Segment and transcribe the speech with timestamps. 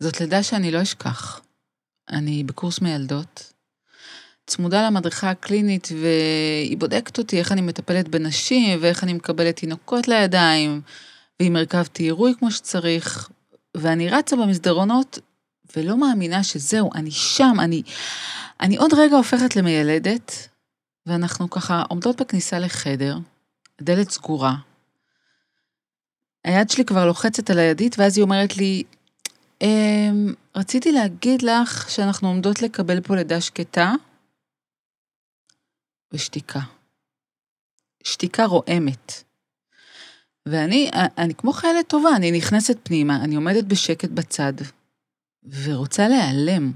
[0.00, 1.40] זאת לידה שאני לא אשכח.
[2.10, 3.52] אני בקורס מיילדות,
[4.46, 10.80] צמודה למדריכה הקלינית, והיא בודקת אותי איך אני מטפלת בנשים, ואיך אני מקבלת תינוקות לידיים,
[11.40, 13.28] ואם הרכבתי עירוי כמו שצריך,
[13.76, 15.18] ואני רצה במסדרונות,
[15.76, 17.82] ולא מאמינה שזהו, אני שם, אני,
[18.60, 20.48] אני עוד רגע הופכת למיילדת,
[21.06, 23.18] ואנחנו ככה עומדות בכניסה לחדר,
[23.80, 24.54] הדלת סגורה.
[26.44, 28.82] היד שלי כבר לוחצת על הידית, ואז היא אומרת לי,
[30.56, 33.92] רציתי להגיד לך שאנחנו עומדות לקבל פה לידה שקטה,
[36.12, 36.60] ושתיקה.
[38.04, 39.12] שתיקה רועמת.
[40.46, 44.52] ואני, אני כמו חיילת טובה, אני נכנסת פנימה, אני עומדת בשקט בצד,
[45.64, 46.72] ורוצה להיעלם.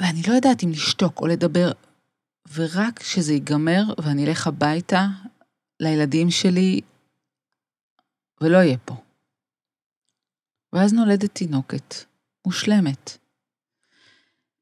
[0.00, 1.72] ואני לא יודעת אם לשתוק או לדבר,
[2.54, 5.06] ורק כשזה ייגמר ואני אלך הביתה
[5.80, 6.80] לילדים שלי,
[8.40, 8.94] ולא אהיה פה.
[10.74, 11.94] ואז נולדת תינוקת,
[12.46, 13.18] מושלמת.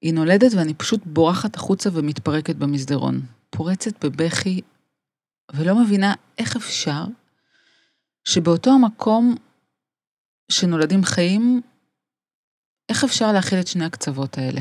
[0.00, 3.20] היא נולדת ואני פשוט בורחת החוצה ומתפרקת במסדרון.
[3.50, 4.60] פורצת בבכי,
[5.54, 7.04] ולא מבינה איך אפשר
[8.24, 9.34] שבאותו המקום
[10.48, 11.62] שנולדים חיים,
[12.88, 14.60] איך אפשר להכיל את שני הקצוות האלה?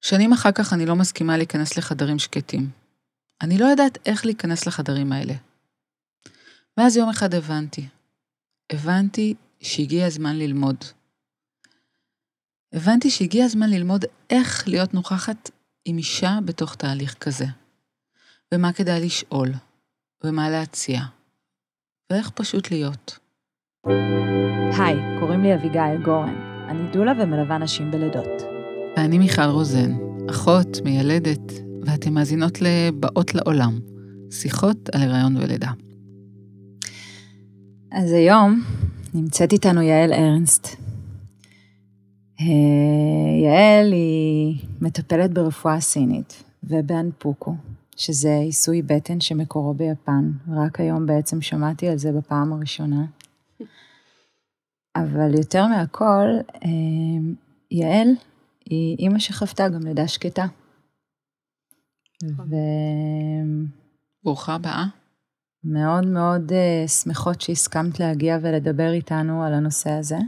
[0.00, 2.70] שנים אחר כך אני לא מסכימה להיכנס לחדרים שקטים.
[3.40, 5.34] אני לא יודעת איך להיכנס לחדרים האלה.
[6.76, 7.88] ואז יום אחד הבנתי.
[8.72, 10.76] הבנתי שהגיע הזמן ללמוד.
[12.72, 15.50] הבנתי שהגיע הזמן ללמוד איך להיות נוכחת
[15.84, 17.44] עם אישה בתוך תהליך כזה.
[18.54, 19.48] ומה כדאי לשאול,
[20.24, 21.00] ומה להציע,
[22.10, 23.18] ואיך פשוט להיות.
[24.78, 26.34] היי, קוראים לי אביגיל גורן.
[26.68, 28.42] אני דולה ומלווה נשים בלידות.
[28.96, 29.92] ואני מיכל רוזן,
[30.30, 31.52] אחות, מיילדת,
[31.86, 33.80] ואתן מאזינות ל"באות לעולם",
[34.30, 35.70] שיחות על הריון ולידה.
[37.94, 38.62] אז היום
[39.14, 40.66] נמצאת איתנו יעל ארנסט.
[42.40, 42.46] אה,
[43.42, 47.54] יעל היא מטפלת ברפואה סינית ובאנפוקו,
[47.96, 50.32] שזה עיסוי בטן שמקורו ביפן.
[50.48, 53.04] רק היום בעצם שמעתי על זה בפעם הראשונה.
[54.96, 56.28] אבל יותר מהכל,
[56.64, 56.70] אה,
[57.70, 58.08] יעל
[58.64, 60.46] היא אימא שחוותה גם לידה שקטה.
[62.24, 62.54] ו...
[64.24, 65.01] ברוכה הבאה.
[65.64, 70.18] מאוד מאוד uh, שמחות שהסכמת להגיע ולדבר איתנו על הנושא הזה.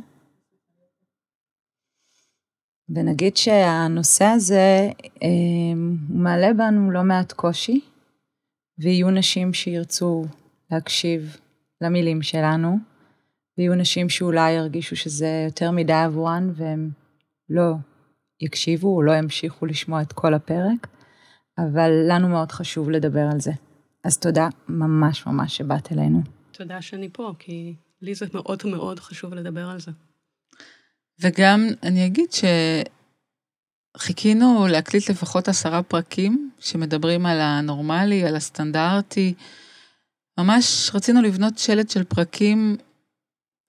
[2.89, 5.21] ונגיד שהנושא הזה uh,
[6.09, 7.81] מעלה בנו לא מעט קושי,
[8.79, 10.25] ויהיו נשים שירצו
[10.71, 11.37] להקשיב
[11.81, 12.79] למילים שלנו,
[13.59, 16.91] ויהיו נשים שאולי ירגישו שזה יותר מדי עבורן והם
[17.49, 17.75] לא
[18.41, 20.87] יקשיבו או לא ימשיכו לשמוע את כל הפרק,
[21.59, 23.53] אבל לנו מאוד חשוב לדבר על זה.
[24.05, 26.23] אז תודה ממש ממש שבאת אלינו.
[26.53, 29.91] תודה שאני פה, כי לי זה מאוד מאוד חשוב לדבר על זה.
[31.21, 32.29] וגם אני אגיד
[33.97, 39.35] שחיכינו להקליט לפחות עשרה פרקים שמדברים על הנורמלי, על הסטנדרטי.
[40.39, 42.77] ממש רצינו לבנות שלט של פרקים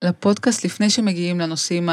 [0.04, 1.88] לפודקאסט לפני שמגיעים לנושאים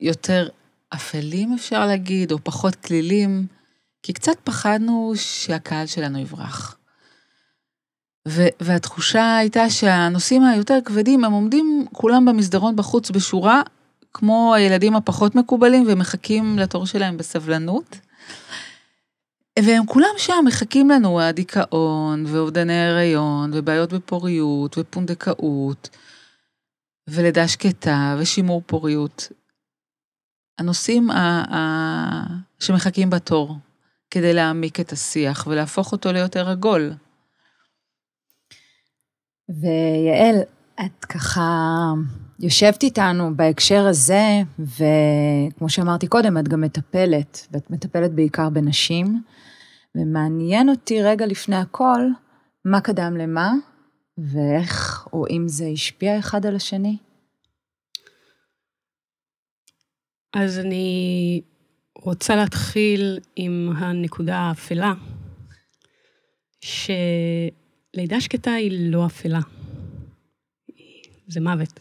[0.00, 0.48] היותר
[0.94, 3.46] אפלים, אפשר להגיד, או פחות כלילים,
[4.02, 6.76] כי קצת פחדנו שהקהל שלנו יברח.
[8.28, 13.62] ו- והתחושה הייתה שהנושאים היותר כבדים, הם עומדים כולם במסדרון בחוץ בשורה,
[14.14, 17.98] כמו הילדים הפחות מקובלים, ומחכים לתור שלהם בסבלנות.
[19.58, 25.88] והם כולם שם מחכים לנו, הדיכאון, ואובדני הריון, ובעיות בפוריות, ופונדקאות,
[27.08, 29.28] ולידה שקטה, ושימור פוריות.
[30.58, 32.26] הנושאים ה- ה-
[32.60, 33.56] שמחכים בתור,
[34.10, 36.92] כדי להעמיק את השיח ולהפוך אותו ליותר עגול.
[39.48, 40.36] ויעל,
[40.86, 41.42] את ככה
[42.40, 49.22] יושבת איתנו בהקשר הזה, וכמו שאמרתי קודם, את גם מטפלת, ואת מטפלת בעיקר בנשים,
[49.94, 52.00] ומעניין אותי רגע לפני הכל,
[52.64, 53.52] מה קדם למה,
[54.18, 56.96] ואיך, או אם זה השפיע אחד על השני.
[60.34, 61.42] אז אני
[61.98, 64.92] רוצה להתחיל עם הנקודה האפלה,
[67.96, 69.40] שלידה שקטה היא לא אפלה.
[71.28, 71.80] זה מוות.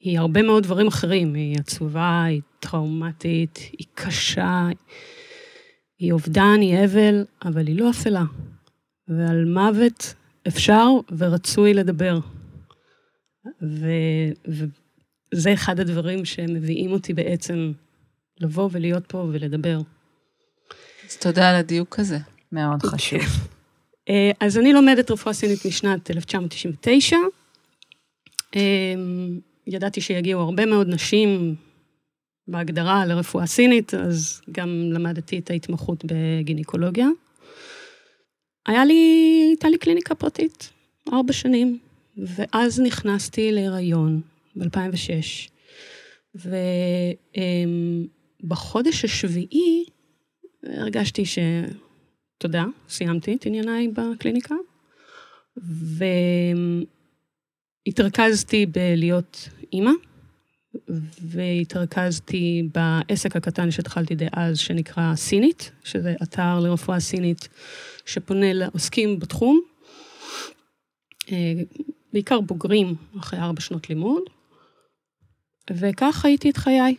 [0.00, 4.68] היא הרבה מאוד דברים אחרים, היא עצובה, היא טראומטית, היא קשה,
[5.98, 8.24] היא אובדן, היא אבל, אבל היא לא אפלה.
[9.08, 10.14] ועל מוות
[10.48, 10.86] אפשר
[11.18, 12.18] ורצוי לדבר.
[13.62, 13.86] ו,
[14.46, 17.72] וזה אחד הדברים שמביאים אותי בעצם
[18.40, 19.78] לבוא ולהיות פה ולדבר.
[21.08, 22.18] אז תודה על הדיוק הזה.
[22.52, 23.20] מאוד חשוב.
[24.08, 27.16] אה, אז אני לומדת רפואה סינית משנת 1999.
[28.56, 31.54] אמ, ידעתי שיגיעו הרבה מאוד נשים
[32.48, 37.08] בהגדרה לרפואה סינית, אז גם למדתי את ההתמחות בגינקולוגיה.
[38.66, 40.70] היה לי, הייתה לי קליניקה פרטית,
[41.12, 41.78] ארבע שנים,
[42.16, 44.20] ואז נכנסתי להיריון
[44.56, 45.50] ב-2006,
[48.44, 49.84] ובחודש השביעי
[50.62, 51.38] הרגשתי ש...
[52.42, 54.54] תודה, סיימתי את ענייניי בקליניקה,
[57.86, 59.90] והתרכזתי בלהיות אימא,
[61.22, 67.48] והתרכזתי בעסק הקטן שהתחלתי דאז, שנקרא סינית, שזה אתר לרפואה סינית
[68.06, 69.60] שפונה לעוסקים בתחום,
[71.32, 71.52] אה,
[72.12, 74.22] בעיקר בוגרים אחרי ארבע שנות לימוד,
[75.70, 76.96] וכך חייתי את חיי.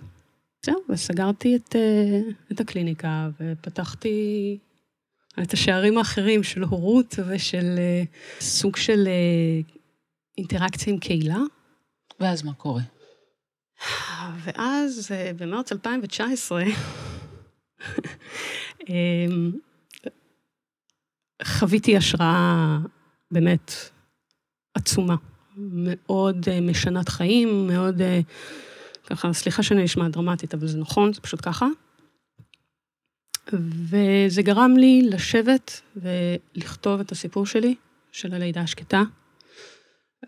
[0.66, 4.58] זהו, וסגרתי את, אה, את הקליניקה ופתחתי
[5.42, 8.04] את השערים האחרים של הורות ושל אה,
[8.40, 9.08] סוג של
[10.38, 11.40] אינטראקציה עם קהילה.
[12.20, 12.82] ואז מה קורה?
[14.44, 16.64] ואז במרץ 2019,
[18.90, 19.52] אמ,
[21.44, 22.78] חוויתי השראה
[23.32, 23.72] באמת
[24.74, 25.16] עצומה,
[25.58, 28.20] מאוד אה, משנת חיים, מאוד, אה,
[29.08, 31.68] ככה, סליחה שאני נשמעת דרמטית, אבל זה נכון, זה פשוט ככה.
[33.90, 37.76] וזה גרם לי לשבת ולכתוב את הסיפור שלי,
[38.12, 39.04] של הלידה השקטה,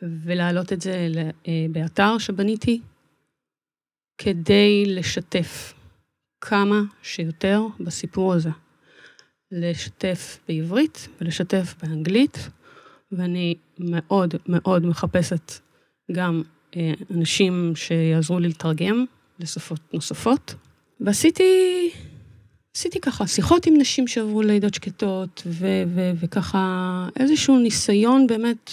[0.01, 1.07] ולהעלות את זה
[1.47, 2.81] אה, באתר שבניתי,
[4.17, 5.73] כדי לשתף
[6.41, 8.50] כמה שיותר בסיפור הזה.
[9.51, 12.50] לשתף בעברית ולשתף באנגלית,
[13.12, 15.51] ואני מאוד מאוד מחפשת
[16.12, 16.41] גם
[16.75, 19.06] אה, אנשים שיעזרו לי לתרגם
[19.39, 20.56] לשפות נוספות.
[21.00, 21.91] ועשיתי,
[22.75, 25.44] עשיתי ככה שיחות עם נשים שעברו לידות שקטות,
[26.22, 28.72] וככה איזשהו ניסיון באמת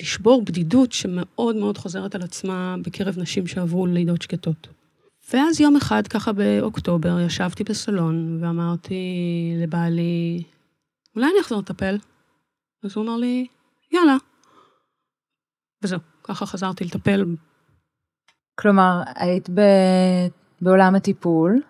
[0.00, 4.68] לשבור בדידות שמאוד מאוד חוזרת על עצמה בקרב נשים שעברו לידות שקטות.
[5.32, 8.94] ואז יום אחד, ככה באוקטובר, ישבתי בסלון ואמרתי
[9.62, 10.42] לבעלי,
[11.16, 11.98] אולי אני אחזור לטפל?
[12.84, 13.46] אז הוא אמר לי,
[13.92, 14.16] יאללה.
[15.82, 17.24] וזהו, ככה חזרתי לטפל.
[18.54, 19.60] כלומר, היית ב...
[20.60, 21.60] בעולם הטיפול,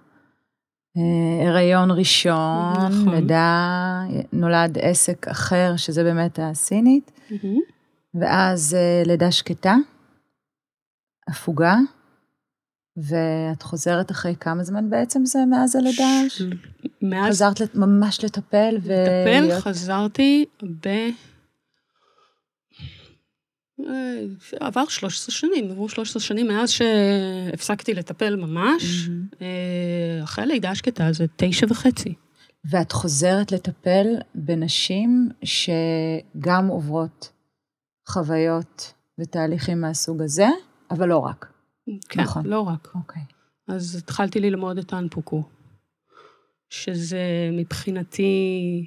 [1.49, 3.15] הריון ראשון, נכון.
[3.15, 4.03] לידה,
[4.33, 7.11] נולד עסק אחר, שזה באמת הסינית.
[8.15, 9.75] ואז אה, לידה שקטה,
[11.29, 11.77] הפוגה.
[12.97, 16.29] ואת חוזרת אחרי כמה זמן בעצם זה מאז הלידה?
[16.29, 16.43] ש...
[17.03, 17.29] מאז...
[17.29, 17.75] חזרת.
[17.75, 18.93] ממש לטפל ו...
[18.93, 20.89] לטפל, חזרתי ב...
[24.61, 29.08] עבר 13 שנים, עברו 13 שנים מאז שהפסקתי לטפל ממש.
[29.08, 29.43] Mm-hmm.
[30.25, 32.14] אחרי הלידה השקטה זה תשע וחצי.
[32.70, 37.32] ואת חוזרת לטפל בנשים שגם עוברות
[38.08, 40.49] חוויות ותהליכים מהסוג הזה,
[40.90, 41.52] אבל לא רק.
[42.08, 42.46] כן, נכון.
[42.46, 42.88] לא רק.
[42.94, 43.23] אוקיי.
[43.69, 45.43] אז התחלתי ללמוד את האנפוקו,
[46.70, 48.87] שזה מבחינתי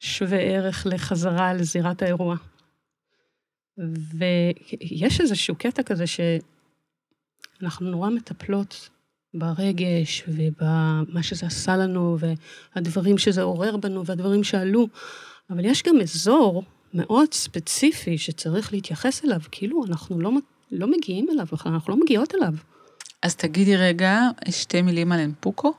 [0.00, 2.36] שווה ערך לחזרה לזירת האירוע.
[3.78, 8.88] ויש איזשהו קטע כזה שאנחנו נורא מטפלות
[9.34, 12.16] ברגש ובמה שזה עשה לנו
[12.74, 14.88] והדברים שזה עורר בנו והדברים שעלו,
[15.50, 16.62] אבל יש גם אזור
[16.94, 20.30] מאוד ספציפי שצריך להתייחס אליו, כאילו אנחנו לא
[20.72, 22.54] לא מגיעים אליו בכלל, אנחנו לא מגיעות אליו.
[23.22, 25.74] אז תגידי רגע שתי מילים על אנפוקו.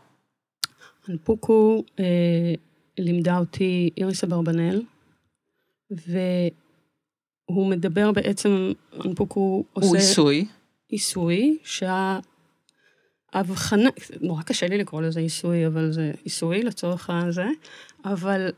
[1.10, 2.54] אנפוקו אה,
[2.98, 4.82] לימדה אותי איריס אברבנאל,
[7.50, 8.72] והוא מדבר בעצם,
[9.06, 9.88] אנפוקו עושה...
[9.88, 10.46] הוא עיסוי.
[10.90, 11.58] עיסוי,
[13.34, 13.90] שההבחנה,
[14.22, 17.46] נורא קשה לי לקרוא לזה עיסוי, אבל זה עיסוי לצורך הזה,
[18.06, 18.52] אבל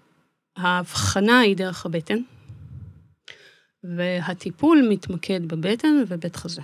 [0.55, 2.17] ההבחנה היא דרך הבטן.
[3.97, 6.61] והטיפול מתמקד בבטן ובית חזה.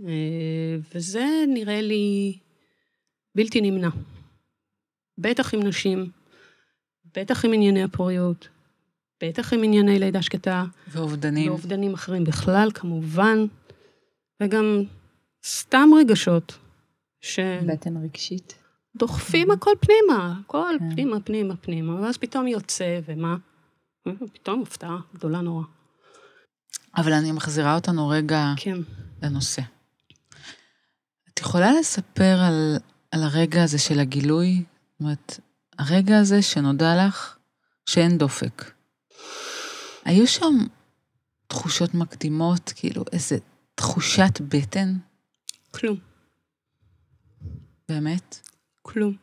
[0.00, 2.38] אה, וזה נראה לי
[3.34, 3.88] בלתי נמנע.
[5.18, 6.10] בטח עם נשים,
[7.16, 8.48] בטח עם ענייני הפוריות,
[9.22, 10.64] בטח עם ענייני לידה שקטה.
[10.88, 11.50] ואובדנים.
[11.50, 13.38] ואובדנים אחרים בכלל, כמובן,
[14.42, 14.82] וגם
[15.44, 16.58] סתם רגשות.
[17.20, 17.38] ש...
[17.66, 18.54] בטן רגשית.
[18.96, 20.94] דוחפים הכל פנימה, הכל כן.
[20.94, 23.36] פנימה, פנימה, פנימה, ואז פתאום יוצא, ומה?
[24.32, 25.62] פתאום הפתעה גדולה נורא.
[26.96, 28.78] אבל אני מחזירה אותנו רגע כן.
[29.22, 29.62] לנושא.
[31.32, 32.76] את יכולה לספר על,
[33.10, 34.64] על הרגע הזה של הגילוי?
[34.92, 35.40] זאת אומרת,
[35.78, 37.36] הרגע הזה שנודע לך
[37.86, 38.75] שאין דופק.
[40.06, 40.54] היו שם
[41.46, 43.38] תחושות מקדימות, כאילו איזה
[43.74, 44.94] תחושת בטן?
[45.70, 45.96] כלום.
[47.88, 48.38] באמת?
[48.82, 49.16] כלום.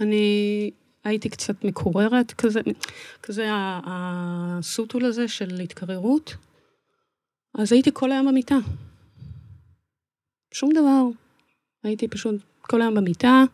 [0.00, 0.70] אני
[1.04, 2.60] הייתי קצת מקוררת, כזה,
[3.22, 3.48] כזה
[3.84, 6.34] הסוטול הזה של התקררות.
[7.54, 8.56] אז הייתי כל היום במיטה.
[10.52, 11.04] שום דבר.
[11.82, 13.44] הייתי פשוט כל היום במיטה,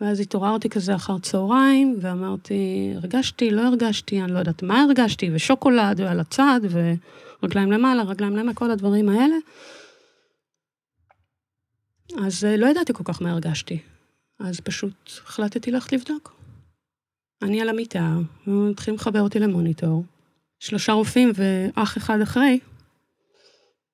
[0.00, 6.00] ואז התעוררתי כזה אחר צהריים, ואמרתי, הרגשתי, לא הרגשתי, אני לא יודעת מה הרגשתי, ושוקולד,
[6.00, 9.36] ועל הצד, ורגליים למעלה, רגליים למעלה, כל הדברים האלה.
[12.26, 13.78] אז אה, לא ידעתי כל כך מה הרגשתי.
[14.38, 16.36] אז פשוט החלטתי ללכת לבדוק.
[17.42, 18.16] אני על המיטה,
[18.46, 20.04] מתחילים לחבר אותי למוניטור.
[20.58, 22.60] שלושה רופאים ואח אחד אחרי,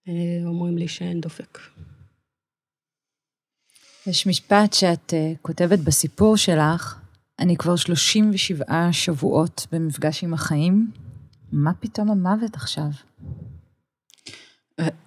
[0.08, 0.12] אה,
[0.46, 1.58] אומרים לי שאין דופק.
[4.06, 6.98] יש משפט שאת uh, כותבת בסיפור שלך,
[7.38, 10.90] אני כבר 37 שבועות במפגש עם החיים,
[11.52, 12.88] מה פתאום המוות עכשיו?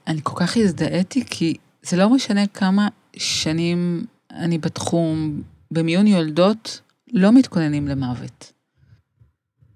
[0.07, 2.87] אני כל כך הזדהיתי, כי זה לא משנה כמה
[3.17, 5.41] שנים אני בתחום,
[5.71, 6.81] במיון יולדות,
[7.13, 8.53] לא מתכוננים למוות.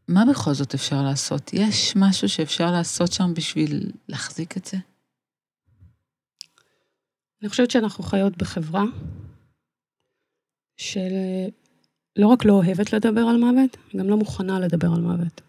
[0.08, 1.54] מה בכל זאת אפשר לעשות?
[1.54, 4.78] יש משהו שאפשר לעשות שם בשביל להחזיק את זה?
[7.44, 8.84] אני חושבת שאנחנו חיות בחברה
[10.78, 15.42] שלא רק לא אוהבת לדבר על מוות, גם לא מוכנה לדבר על מוות.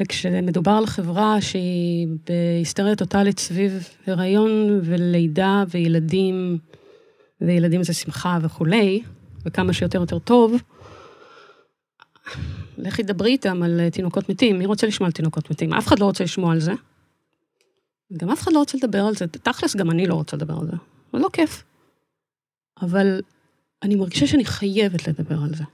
[0.00, 6.58] וכשמדובר על חברה שהיא בהיסטריה טוטאלית סביב הריון ולידה וילדים,
[7.40, 9.02] וילדים זה שמחה וכולי,
[9.44, 10.62] וכמה שיותר יותר טוב,
[12.78, 15.74] לכי דברי איתם על תינוקות מתים, מי רוצה לשמוע על תינוקות מתים?
[15.74, 16.72] אף אחד לא רוצה לשמוע על זה.
[18.16, 20.66] גם אף אחד לא רוצה לדבר על זה, תכלס גם אני לא רוצה לדבר על
[20.66, 20.76] זה,
[21.12, 21.64] זה לא כיף.
[22.82, 23.20] אבל
[23.82, 25.64] אני מרגישה שאני חייבת לדבר על זה,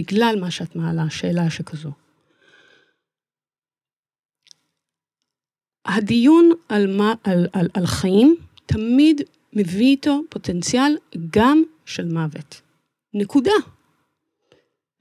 [0.00, 1.90] בגלל מה שאת מעלה, שאלה שכזו.
[5.84, 8.36] הדיון על, מה, על, על, על חיים
[8.66, 9.20] תמיד
[9.52, 10.96] מביא איתו פוטנציאל
[11.30, 12.60] גם של מוות.
[13.14, 13.52] נקודה.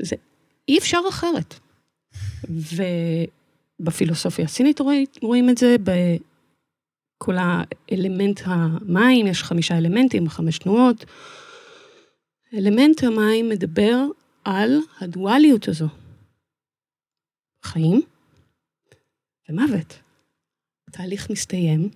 [0.02, 0.16] זה
[0.68, 1.56] אי אפשר אחרת.
[3.80, 4.80] ובפילוסופיה הסינית
[5.22, 5.76] רואים, את זה,
[7.20, 11.06] בכל האלמנט המים, יש חמישה אלמנטים, חמש תנועות.
[12.54, 14.06] אלמנט המים מדבר
[14.44, 15.88] על הדואליות הזו.
[17.66, 18.02] חיים
[19.50, 20.00] ומוות.
[20.88, 21.90] התהליך מסתיים,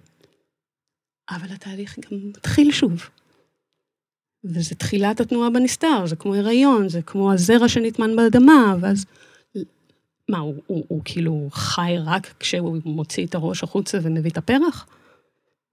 [1.29, 3.09] אבל התהליך גם מתחיל שוב.
[4.43, 9.05] וזה תחילת התנועה בנסתר, זה כמו הריון, זה כמו הזרע שנטמן באדמה, ואז...
[10.29, 14.87] מה, הוא, הוא, הוא כאילו חי רק כשהוא מוציא את הראש החוצה ומביא את הפרח?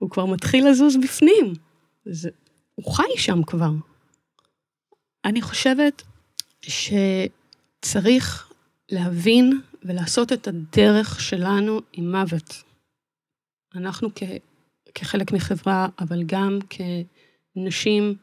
[0.01, 1.53] הוא כבר מתחיל לזוז בפנים.
[2.05, 2.31] זה,
[2.75, 3.71] הוא חי שם כבר.
[5.25, 6.03] אני חושבת
[6.63, 8.53] שצריך
[8.91, 12.63] להבין ולעשות את הדרך שלנו עם מוות.
[13.75, 14.23] אנחנו כ,
[14.95, 16.59] כחלק מחברה, אבל גם
[17.55, 18.15] כנשים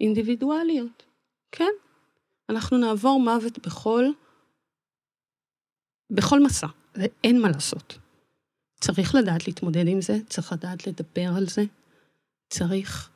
[0.00, 1.02] אינדיבידואליות.
[1.52, 1.72] כן,
[2.48, 4.04] אנחנו נעבור מוות בכל,
[6.10, 7.98] בכל מסע, ואין מה לעשות.
[8.82, 11.62] צריך לדעת להתמודד עם זה, צריך לדעת לדבר על זה,
[12.48, 13.10] צריך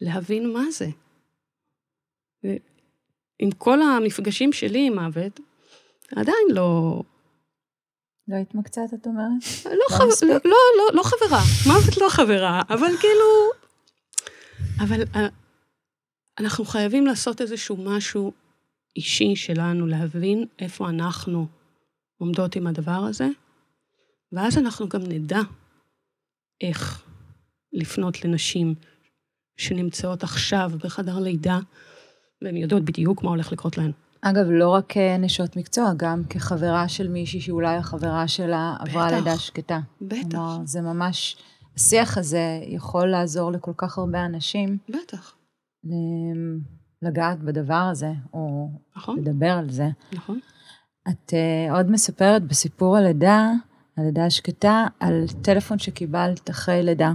[0.00, 0.88] להבין מה זה.
[3.38, 5.40] עם כל המפגשים שלי עם מוות,
[6.16, 7.02] עדיין לא...
[8.28, 9.42] לא התמקצעת, את אומרת?
[9.64, 10.04] לא, לא, חב...
[10.28, 13.50] לא, לא, לא, לא חברה, מוות לא חברה, אבל כאילו...
[14.80, 15.28] אבל אה,
[16.38, 18.32] אנחנו חייבים לעשות איזשהו משהו
[18.96, 21.46] אישי שלנו, להבין איפה אנחנו
[22.18, 23.28] עומדות עם הדבר הזה,
[24.32, 25.40] ואז אנחנו גם נדע
[26.60, 27.04] איך
[27.72, 28.74] לפנות לנשים
[29.56, 31.58] שנמצאות עכשיו בחדר לידה,
[32.42, 33.92] והן יודעות בדיוק מה הולך לקרות להן.
[34.20, 39.80] אגב, לא רק נשות מקצוע, גם כחברה של מישהי שאולי החברה שלה עברה לידה שקטה.
[40.00, 40.28] בטח.
[40.30, 41.36] כלומר, זה ממש,
[41.76, 44.78] השיח הזה יכול לעזור לכל כך הרבה אנשים.
[44.88, 45.34] בטח.
[47.02, 49.18] לגעת בדבר הזה, או נכון.
[49.18, 49.88] לדבר על זה.
[50.12, 50.40] נכון.
[51.08, 53.50] את uh, עוד מספרת בסיפור הלידה,
[53.96, 57.12] הלידה השקטה, על טלפון שקיבלת אחרי לידה.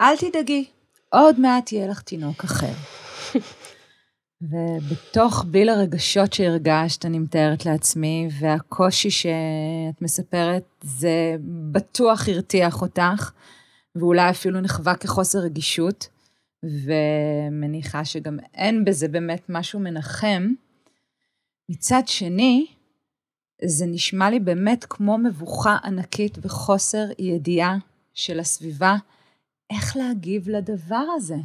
[0.00, 0.64] אל תדאגי,
[1.08, 2.72] עוד מעט יהיה לך תינוק אחר.
[4.50, 11.36] ובתוך בליל הרגשות שהרגשת, אני מתארת לעצמי, והקושי שאת מספרת, זה
[11.72, 13.30] בטוח הרתיח אותך,
[13.96, 16.08] ואולי אפילו נחווה כחוסר רגישות.
[16.64, 20.52] ומניחה שגם אין בזה באמת משהו מנחם.
[21.68, 22.66] מצד שני,
[23.64, 27.76] זה נשמע לי באמת כמו מבוכה ענקית וחוסר ידיעה
[28.14, 28.94] של הסביבה,
[29.70, 31.36] איך להגיב לדבר הזה.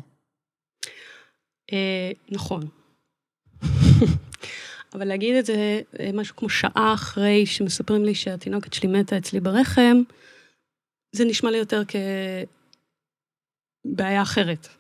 [1.74, 2.68] אה, נכון.
[4.94, 9.40] אבל להגיד את זה אה, משהו כמו שעה אחרי שמספרים לי שהתינוקת שלי מתה אצלי
[9.40, 9.98] ברחם,
[11.12, 11.82] זה נשמע לי יותר
[13.86, 14.68] בעיה אחרת.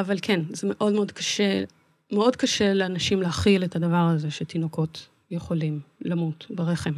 [0.00, 1.64] אבל כן, זה מאוד מאוד קשה,
[2.12, 6.94] מאוד קשה לאנשים להכיל את הדבר הזה שתינוקות יכולים למות ברחם.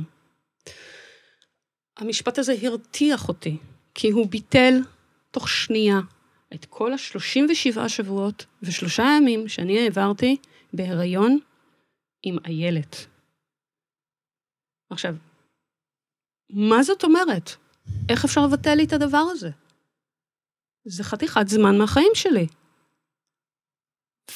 [1.96, 3.56] המשפט הזה הרתיח אותי,
[3.94, 4.74] כי הוא ביטל
[5.30, 6.00] תוך שנייה
[6.54, 10.36] את כל ה-37 שבועות ושלושה ימים שאני העברתי
[10.72, 11.38] בהיריון
[12.22, 13.06] עם איילת.
[14.90, 15.14] עכשיו,
[16.50, 17.50] מה זאת אומרת?
[18.08, 19.50] איך אפשר לבטל לי את הדבר הזה?
[20.84, 22.46] זה חתיכת זמן מהחיים שלי.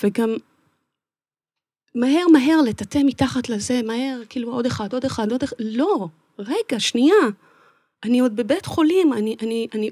[0.02, 0.30] וגם
[1.94, 6.80] מהר מהר לטאטא מתחת לזה, מהר, כאילו עוד אחד, עוד אחד, עוד אחד, לא, רגע,
[6.80, 7.16] שנייה.
[8.04, 9.90] אני עוד בבית חולים, אני, אני, אני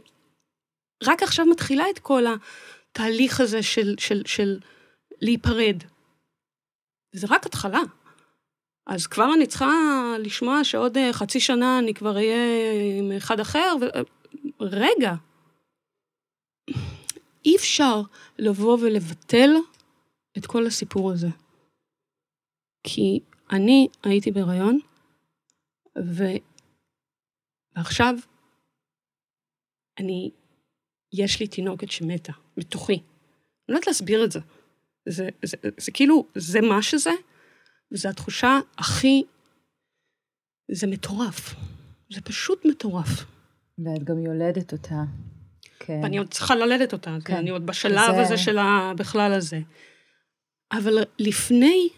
[1.05, 4.59] רק עכשיו מתחילה את כל התהליך הזה של, של, של
[5.21, 5.77] להיפרד.
[7.13, 7.81] זה רק התחלה.
[8.87, 9.73] אז כבר אני צריכה
[10.19, 13.85] לשמוע שעוד אה, חצי שנה אני כבר אהיה עם אחד אחר, ו...
[14.61, 15.15] רגע.
[17.45, 18.03] אי אפשר
[18.39, 19.51] לבוא ולבטל
[20.39, 21.29] את כל הסיפור הזה.
[22.95, 23.21] כי
[23.53, 24.79] אני הייתי בהיריון,
[27.77, 28.15] ועכשיו
[29.99, 30.31] אני,
[31.13, 32.93] יש לי תינוקת שמתה, בתוכי.
[32.93, 33.03] אני
[33.69, 34.41] לא יודעת להסביר את זה.
[35.09, 37.11] זה, זה, זה, זה כאילו, זה מה שזה,
[37.93, 39.23] וזו התחושה הכי...
[40.71, 41.55] זה מטורף.
[42.13, 43.25] זה פשוט מטורף.
[43.79, 45.03] ואת גם יולדת אותה.
[45.79, 46.01] כן.
[46.03, 47.37] ואני עוד צריכה ללדת אותה, כן.
[47.37, 48.23] אני עוד בשלב זה...
[48.23, 49.61] הזה של הבכלל הזה.
[50.73, 51.89] אבל לפני,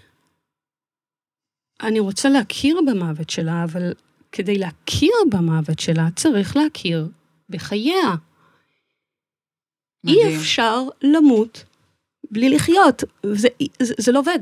[1.83, 3.93] אני רוצה להכיר במוות שלה, אבל
[4.33, 7.09] כדי להכיר במוות שלה, צריך להכיר
[7.51, 8.15] בחייה.
[10.05, 10.27] מדהים.
[10.27, 11.65] אי אפשר למות
[12.31, 13.49] בלי לחיות, זה,
[13.83, 14.39] זה, זה לא עובד.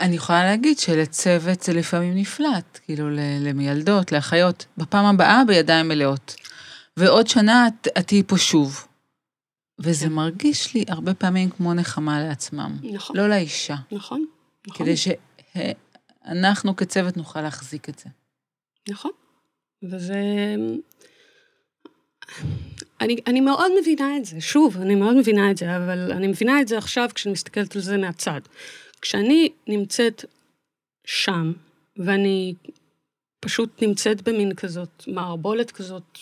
[0.00, 6.34] אני יכולה להגיד שלצוות זה לפעמים נפלט, כאילו למיילדות, לאחיות, בפעם הבאה בידיים מלאות.
[6.96, 8.86] ועוד שנה את, תהיי פה שוב.
[9.78, 10.12] וזה כן.
[10.12, 12.76] מרגיש לי הרבה פעמים כמו נחמה לעצמם.
[12.82, 13.16] נכון.
[13.16, 13.76] לא לאישה.
[13.92, 14.24] נכון,
[14.66, 14.86] נכון.
[14.86, 14.96] כדי
[15.56, 18.10] שאנחנו כצוות נוכל להחזיק את זה.
[18.88, 19.10] נכון.
[19.82, 20.20] וזה...
[23.00, 26.60] אני, אני מאוד מבינה את זה, שוב, אני מאוד מבינה את זה, אבל אני מבינה
[26.60, 28.40] את זה עכשיו כשאני מסתכלת על זה מהצד.
[29.00, 30.24] כשאני נמצאת
[31.06, 31.52] שם,
[31.96, 32.54] ואני
[33.40, 36.18] פשוט נמצאת במין כזאת מערבולת כזאת,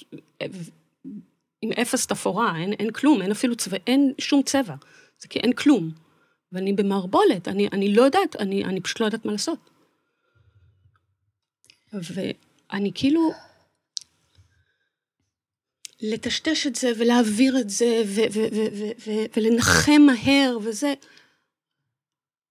[1.62, 4.74] עם אפס תפאורה, אין, אין כלום, אין אפילו צבע, אין שום צבע.
[5.18, 5.90] זה כי אין כלום.
[6.54, 9.58] ואני במערבולת, אני, אני לא יודעת, אני, אני פשוט לא יודעת מה לעשות.
[11.92, 13.30] ואני כאילו,
[16.00, 18.02] לטשטש את זה ולהעביר את זה
[19.36, 20.94] ולנחם מהר וזה.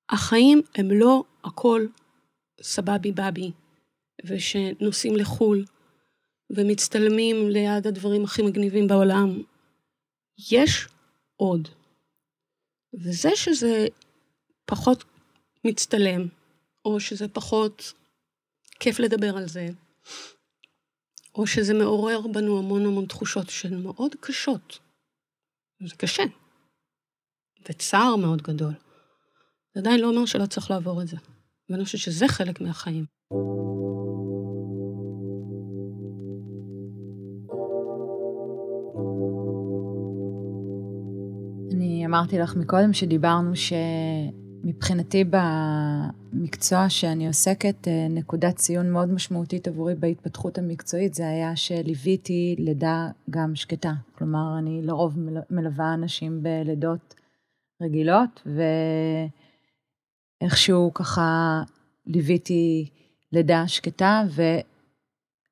[0.09, 1.85] החיים הם לא הכל
[2.61, 3.51] סבבי בבי,
[4.25, 5.65] ושנוסעים לחו"ל
[6.49, 9.41] ומצטלמים ליד הדברים הכי מגניבים בעולם.
[10.51, 10.87] יש
[11.35, 11.69] עוד.
[12.93, 13.87] וזה שזה
[14.65, 15.03] פחות
[15.65, 16.27] מצטלם,
[16.85, 17.93] או שזה פחות
[18.79, 19.67] כיף לדבר על זה,
[21.35, 24.79] או שזה מעורר בנו המון המון תחושות שהן מאוד קשות.
[25.87, 26.23] זה קשה.
[27.69, 28.73] וצער מאוד גדול.
[29.73, 31.17] זה עדיין לא אומר שלא צריך לעבור את זה.
[31.69, 33.05] ואני חושבת שזה חלק מהחיים.
[42.13, 43.73] אני אמרתי לך מקודם שדיברנו ש...
[44.63, 52.55] מבחינתי במקצוע שאני עוסקת, אה, נקודת ציון מאוד משמעותית עבורי בהתפתחות המקצועית, זה היה שליוויתי
[52.59, 53.93] לידה גם שקטה.
[54.17, 55.17] כלומר, אני לרוב
[55.49, 57.15] מלווה אנשים בלידות
[57.81, 58.47] רגילות,
[60.41, 61.61] ואיכשהו ככה
[62.05, 62.89] ליוויתי
[63.31, 64.23] לידה שקטה,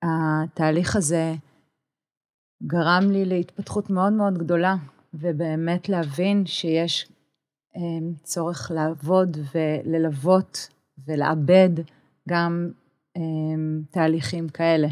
[0.03, 1.33] והתהליך הזה
[2.63, 4.75] גרם לי להתפתחות מאוד מאוד גדולה,
[5.13, 7.07] ובאמת להבין שיש
[7.75, 10.69] אמ, צורך לעבוד וללוות
[11.07, 11.69] ולעבד
[12.29, 12.71] גם
[13.17, 14.87] אמ, תהליכים כאלה.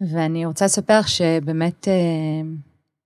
[0.00, 2.56] ואני רוצה לספר שבאמת, אמ,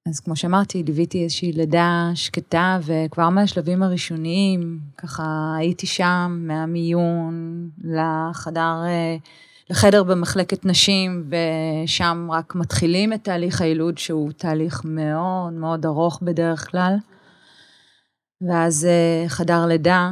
[0.08, 8.82] אז כמו שאמרתי, ליוויתי איזושהי לידה שקטה, וכבר מהשלבים הראשוניים, ככה הייתי שם, מהמיון לחדר,
[8.86, 9.16] אה,
[9.72, 11.30] לחדר במחלקת נשים,
[11.84, 16.96] ושם רק מתחילים את תהליך היילוד, שהוא תהליך מאוד מאוד ארוך בדרך כלל.
[18.48, 20.10] ואז אה, חדר לידה,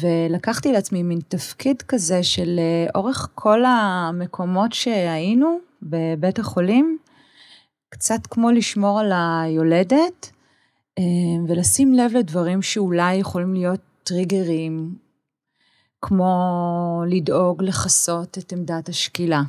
[0.00, 6.98] ולקחתי לעצמי מין תפקיד כזה של אה, אורך כל המקומות שהיינו בבית החולים,
[7.90, 10.30] קצת כמו לשמור על היולדת,
[10.98, 11.04] אה,
[11.48, 14.94] ולשים לב לדברים שאולי יכולים להיות טריגרים,
[16.02, 19.42] כמו לדאוג לכסות את עמדת השקילה.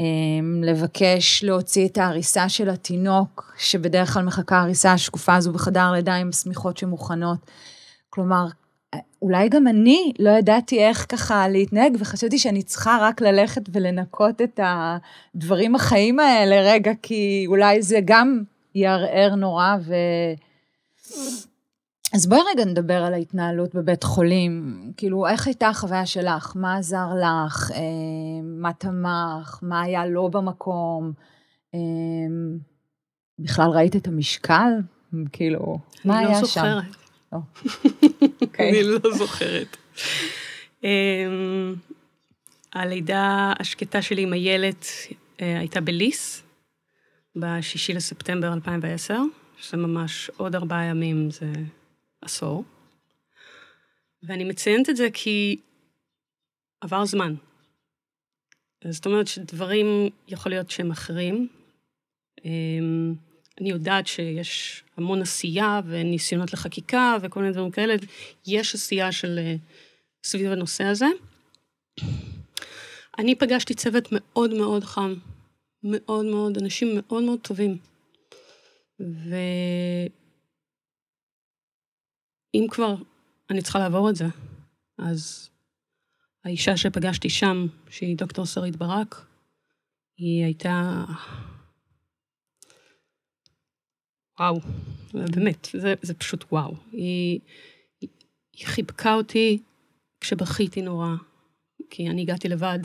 [0.00, 6.14] אמ, לבקש להוציא את ההריסה של התינוק, שבדרך כלל מחכה ההריסה השקופה הזו בחדר לידה
[6.14, 7.38] עם שמיכות שמוכנות.
[8.10, 8.46] כלומר,
[9.22, 14.60] אולי גם אני לא ידעתי איך ככה להתנהג, וחשבתי שאני צריכה רק ללכת ולנקות את
[14.62, 18.42] הדברים החיים האלה רגע, כי אולי זה גם
[18.74, 19.94] יערער נורא, ו...
[22.14, 24.82] אז בואי רגע נדבר על ההתנהלות בבית חולים.
[24.96, 26.52] כאילו, איך הייתה החוויה שלך?
[26.56, 27.70] מה עזר לך?
[27.74, 27.78] אה,
[28.42, 29.58] מה תמך?
[29.62, 31.12] מה היה לא במקום?
[31.74, 31.80] אה,
[33.38, 34.70] בכלל ראית את המשקל?
[35.32, 36.44] כאילו, מה היה לא שם?
[36.46, 36.84] זוכרת.
[37.32, 37.38] לא.
[38.68, 39.76] אני לא זוכרת.
[40.84, 41.74] אמ,
[42.72, 44.86] הלידה השקטה שלי עם איילת
[45.40, 46.42] אה, הייתה בליס,
[47.36, 49.14] בשישי לספטמבר 2010,
[49.58, 51.52] שזה ממש עוד ארבעה ימים, זה
[52.20, 52.64] עשור.
[54.22, 55.56] ואני מציינת את זה כי
[56.80, 57.34] עבר זמן.
[58.90, 59.86] זאת אומרת שדברים
[60.28, 61.48] יכול להיות שהם אחרים.
[62.44, 63.14] אמ,
[63.60, 67.94] אני יודעת שיש המון עשייה וניסיונות לחקיקה וכל מיני דברים כאלה.
[68.46, 69.54] יש עשייה של אה,
[70.24, 71.06] סביב הנושא הזה.
[73.18, 75.14] אני פגשתי צוות מאוד מאוד חם,
[75.82, 77.78] מאוד מאוד, אנשים מאוד מאוד טובים.
[82.54, 82.94] ואם כבר
[83.50, 84.24] אני צריכה לעבור את זה,
[84.98, 85.50] אז
[86.44, 89.26] האישה שפגשתי שם, שהיא דוקטור שרית ברק,
[90.16, 91.04] היא הייתה...
[94.40, 94.60] וואו,
[95.12, 96.74] באמת, זה, זה פשוט וואו.
[96.92, 97.40] היא,
[98.00, 98.08] היא,
[98.52, 99.62] היא חיבקה אותי
[100.20, 101.14] כשבכיתי נורא,
[101.90, 102.78] כי אני הגעתי לבד,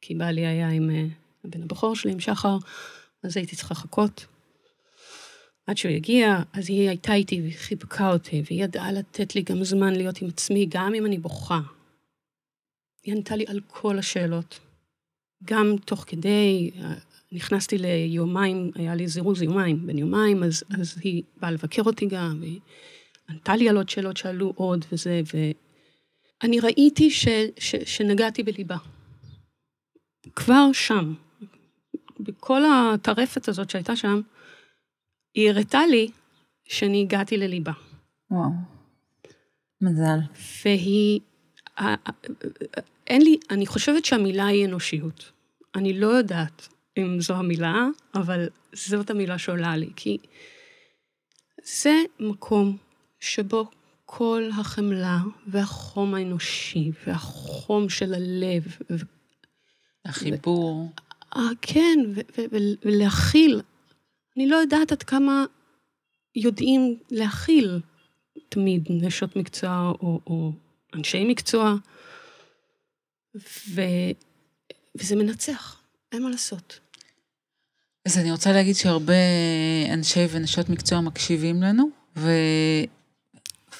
[0.00, 2.56] כי בעלי היה עם uh, הבן הבכור שלי, עם שחר,
[3.22, 4.26] אז הייתי צריכה לחכות.
[5.66, 9.64] עד שהוא יגיע, אז היא הייתה איתי והיא חיבקה אותי, והיא ידעה לתת לי גם
[9.64, 11.60] זמן להיות עם עצמי, גם אם אני בוכה.
[13.02, 14.60] היא ענתה לי על כל השאלות.
[15.44, 16.70] גם תוך כדי,
[17.32, 22.36] נכנסתי ליומיים, היה לי זירוז יומיים, בין יומיים, אז, אז היא באה לבקר אותי גם,
[22.40, 22.60] והיא
[23.28, 28.76] ענתה לי על עוד שאלות שעלו עוד וזה, ואני ראיתי ש, ש, שנגעתי בליבה.
[30.36, 31.14] כבר שם,
[32.20, 34.20] בכל הטרפת הזאת שהייתה שם,
[35.34, 36.08] היא הראתה לי
[36.64, 37.72] שאני הגעתי לליבה.
[38.30, 38.50] וואו.
[39.80, 40.18] מזל.
[40.64, 41.20] והיא,
[43.06, 45.32] אין לי, אני חושבת שהמילה היא אנושיות.
[45.74, 46.68] אני לא יודעת
[46.98, 50.18] אם זו המילה, אבל זאת המילה שעולה לי, כי
[51.64, 52.76] זה מקום
[53.20, 53.70] שבו
[54.04, 58.76] כל החמלה והחום האנושי והחום של הלב.
[60.04, 60.90] החיבור.
[61.36, 61.40] ו...
[61.62, 61.98] כן,
[62.82, 63.60] ולהכיל.
[64.36, 65.44] אני לא יודעת עד כמה
[66.36, 67.80] יודעים להכיל
[68.48, 70.52] תמיד נשות מקצוע או, או
[70.94, 71.74] אנשי מקצוע,
[73.68, 73.80] ו...
[74.98, 76.80] וזה מנצח, אין מה לעשות.
[78.04, 79.14] אז אני רוצה להגיד שהרבה
[79.92, 82.30] אנשי ונשות מקצוע מקשיבים לנו, ו...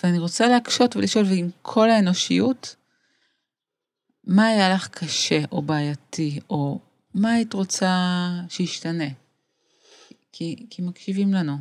[0.02, 2.76] ואני רוצה להקשות ולשאול, ועם כל האנושיות,
[4.26, 6.78] מה היה לך קשה או בעייתי, או
[7.14, 7.96] מה היית רוצה
[8.48, 9.23] שישתנה?
[10.36, 11.56] כי, כי מקשיבים לנו,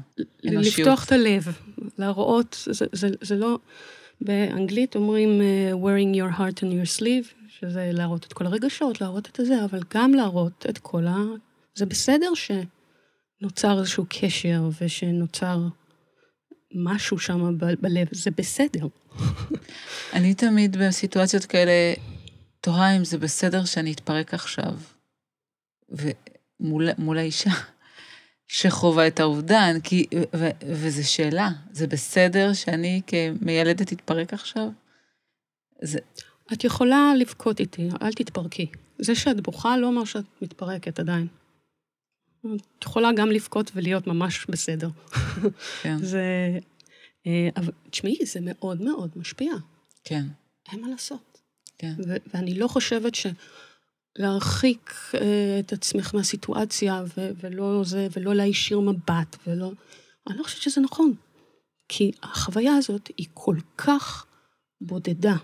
[0.48, 0.80] אנושיות.
[0.80, 1.48] לפתוח את הלב,
[1.98, 3.60] להראות, זה, זה, זה לא,
[4.22, 9.28] באנגלית אומרים uh, wearing your heart on your sleeve, שזה להראות את כל הרגשות, להראות
[9.28, 11.16] את הזה, אבל גם להראות את כל ה...
[11.76, 15.60] זה בסדר שנוצר איזשהו קשר ושנוצר
[16.76, 18.88] משהו שם בלב, זה בסדר.
[20.14, 21.94] אני תמיד בסיטואציות כאלה
[22.62, 24.74] תוהה אם זה בסדר שאני אתפרק עכשיו.
[26.60, 27.52] ומול האישה
[28.54, 34.68] שחווה את האובדן, כי, ו, וזו שאלה, זה בסדר שאני כמיילדת אתפרק עכשיו?
[35.82, 36.00] זה...
[36.54, 38.66] את יכולה לבכות איתי, אל תתפרקי.
[39.00, 41.28] זה שאת בוכה לא אומר שאת מתפרקת עדיין.
[42.40, 44.90] את יכולה גם לבכות ולהיות ממש בסדר.
[45.82, 45.98] כן.
[46.12, 46.24] זה...
[47.28, 49.54] אה, אבל תשמעי, זה מאוד מאוד משפיע.
[50.04, 50.26] כן.
[50.72, 51.42] אין מה לעשות.
[51.78, 51.94] כן.
[52.08, 53.38] ו- ואני לא חושבת שלהרחיק
[55.16, 59.72] אה, את עצמך מהסיטואציה ו- ולא זה, ולא להישיר מבט, ולא...
[60.28, 61.14] אני לא חושבת שזה נכון.
[61.88, 64.26] כי החוויה הזאת היא כל כך
[64.82, 65.36] בודדה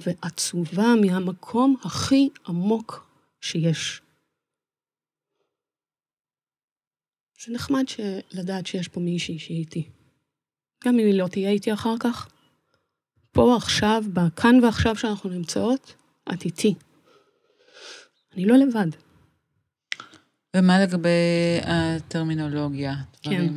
[0.00, 3.06] ועצובה מהמקום הכי עמוק
[3.40, 4.02] שיש.
[7.46, 7.84] זה נחמד
[8.32, 9.88] לדעת שיש פה מישהי שהיא איתי.
[10.84, 12.28] גם אם היא לא תהיה איתי אחר כך.
[13.32, 15.94] פה עכשיו, בכאן ועכשיו שאנחנו נמצאות,
[16.32, 16.74] את איתי.
[18.34, 18.86] אני לא לבד.
[20.56, 21.08] ומה לגבי
[21.64, 22.94] הטרמינולוגיה?
[23.22, 23.52] כן.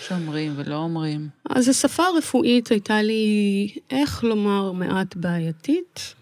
[0.00, 1.28] שאומרים ולא אומרים.
[1.50, 6.14] אז השפה הרפואית הייתה לי, איך לומר, מעט בעייתית.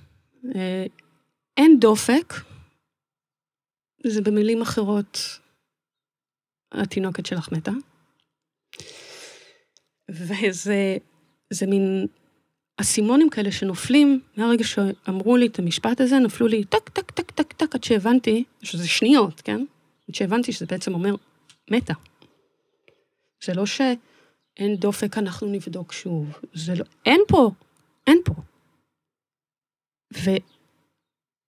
[0.54, 0.84] אה,
[1.56, 2.34] אין דופק,
[4.06, 5.18] זה במילים אחרות,
[6.72, 7.72] התינוקת שלך מתה.
[10.10, 10.96] וזה
[11.50, 12.06] זה מין
[12.80, 17.52] אסימונים כאלה שנופלים, מהרגע שאמרו לי את המשפט הזה, נפלו לי טק, טק, טק, טק,
[17.52, 19.64] טק, עד שהבנתי, שזה שניות, כן?
[20.08, 21.14] עד שהבנתי שזה בעצם אומר,
[21.70, 21.94] מתה.
[23.44, 26.38] זה לא שאין דופק, אנחנו נבדוק שוב.
[26.54, 27.50] זה לא, אין פה,
[28.06, 28.34] אין פה.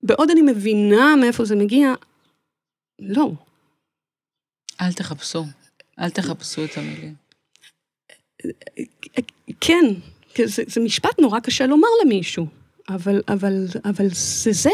[0.02, 1.94] ובעוד אני מבינה מאיפה זה מגיע,
[2.98, 3.32] לא.
[4.80, 5.44] אל תחפשו,
[5.98, 7.14] אל תחפשו את המילים.
[9.60, 9.84] כן,
[10.44, 12.46] זה, זה משפט נורא קשה לומר למישהו,
[12.88, 14.70] אבל, אבל, אבל זה זה.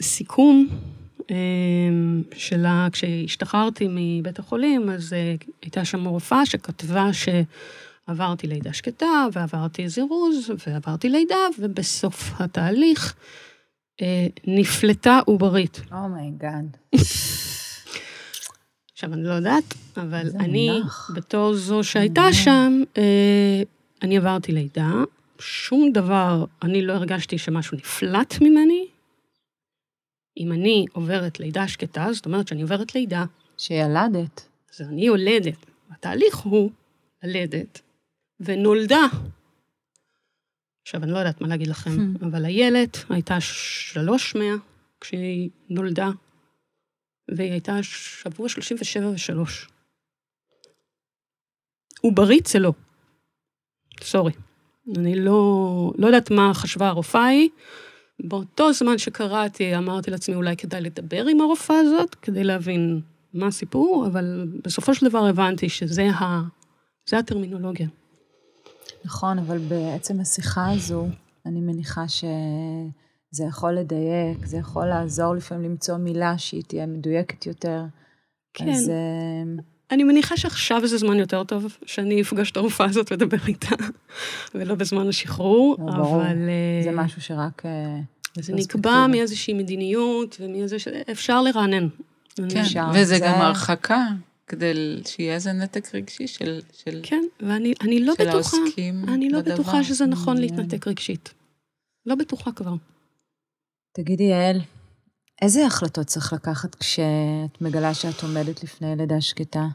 [0.00, 0.68] ובסיכום
[1.30, 9.88] אמ, שלה, כשהשתחררתי מבית החולים, אז אה, הייתה שם רופאה שכתבה שעברתי לידה שקטה, ועברתי
[9.88, 13.14] זירוז, ועברתי לידה, ובסוף התהליך
[14.02, 15.80] אה, נפלטה עוברית.
[15.92, 16.98] Oh my god.
[18.98, 21.10] עכשיו, אני לא יודעת, אבל אני, מונח.
[21.14, 22.32] בתור זו שהייתה.
[22.32, 23.62] שם, אה,
[24.02, 24.92] אני עברתי לידה,
[25.38, 28.86] שום דבר, אני לא הרגשתי שמשהו נפלט ממני.
[30.36, 33.24] אם אני עוברת לידה שקטה, זאת אומרת שאני עוברת לידה.
[33.58, 34.48] שילדת.
[34.74, 35.66] אז אני יולדת.
[35.90, 36.70] התהליך הוא
[37.22, 37.80] ללדת,
[38.40, 39.06] ונולדה.
[40.82, 42.26] עכשיו, אני לא יודעת מה להגיד לכם, hmm.
[42.26, 44.54] אבל הילד הייתה שלוש מאה
[45.00, 46.10] כשהיא נולדה,
[47.36, 49.68] והיא הייתה שבוע 37 ו-3.
[52.00, 52.72] עוברית זה לא.
[54.02, 54.32] סורי.
[54.96, 57.48] אני לא, לא יודעת מה חשבה הרופאה היא.
[58.20, 63.00] באותו זמן שקראתי, אמרתי לעצמי, אולי כדאי לדבר עם הרופאה הזאת, כדי להבין
[63.34, 66.42] מה הסיפור, אבל בסופו של דבר הבנתי שזה ה...
[67.12, 67.88] הטרמינולוגיה.
[69.04, 71.06] נכון, אבל בעצם השיחה הזו,
[71.46, 72.24] אני מניחה ש...
[73.30, 77.82] זה יכול לדייק, זה יכול לעזור לפעמים למצוא מילה שהיא תהיה מדויקת יותר.
[78.54, 78.68] כן.
[78.68, 78.88] אז...
[78.88, 83.76] אה, אני מניחה שעכשיו זה זמן יותר טוב, שאני אפגש את הרופאה הזאת ואדבר איתה,
[84.54, 86.36] ולא בזמן השחרור, לא, אבל...
[86.48, 87.66] אה, זה משהו שרק...
[87.66, 88.00] אה,
[88.40, 90.88] זה נקבע מאיזושהי מדיניות ומאיזה ש...
[90.88, 91.88] אפשר לרענן.
[92.36, 92.84] כן, אפשר.
[92.94, 93.24] וזה זה...
[93.24, 94.06] גם הרחקה,
[94.46, 96.60] כדי שיהיה איזה נתק רגשי של...
[96.72, 98.56] של כן, ואני אני לא בטוחה,
[99.08, 99.54] אני לא בדבר.
[99.54, 101.34] בטוחה שזה נכון להתנתק רגשית.
[102.06, 102.74] לא בטוחה כבר.
[103.92, 104.60] תגידי, יעל,
[105.42, 109.66] איזה החלטות צריך לקחת כשאת מגלה שאת עומדת לפני לידה שקטה?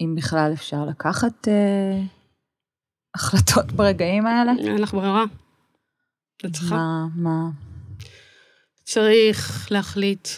[0.00, 2.02] אם בכלל אפשר לקחת אה,
[3.14, 4.52] החלטות ברגעים האלה?
[4.58, 5.24] אין לך ברירה.
[6.46, 6.74] את צריכה.
[6.74, 7.50] מה, מה?
[8.84, 10.28] צריך להחליט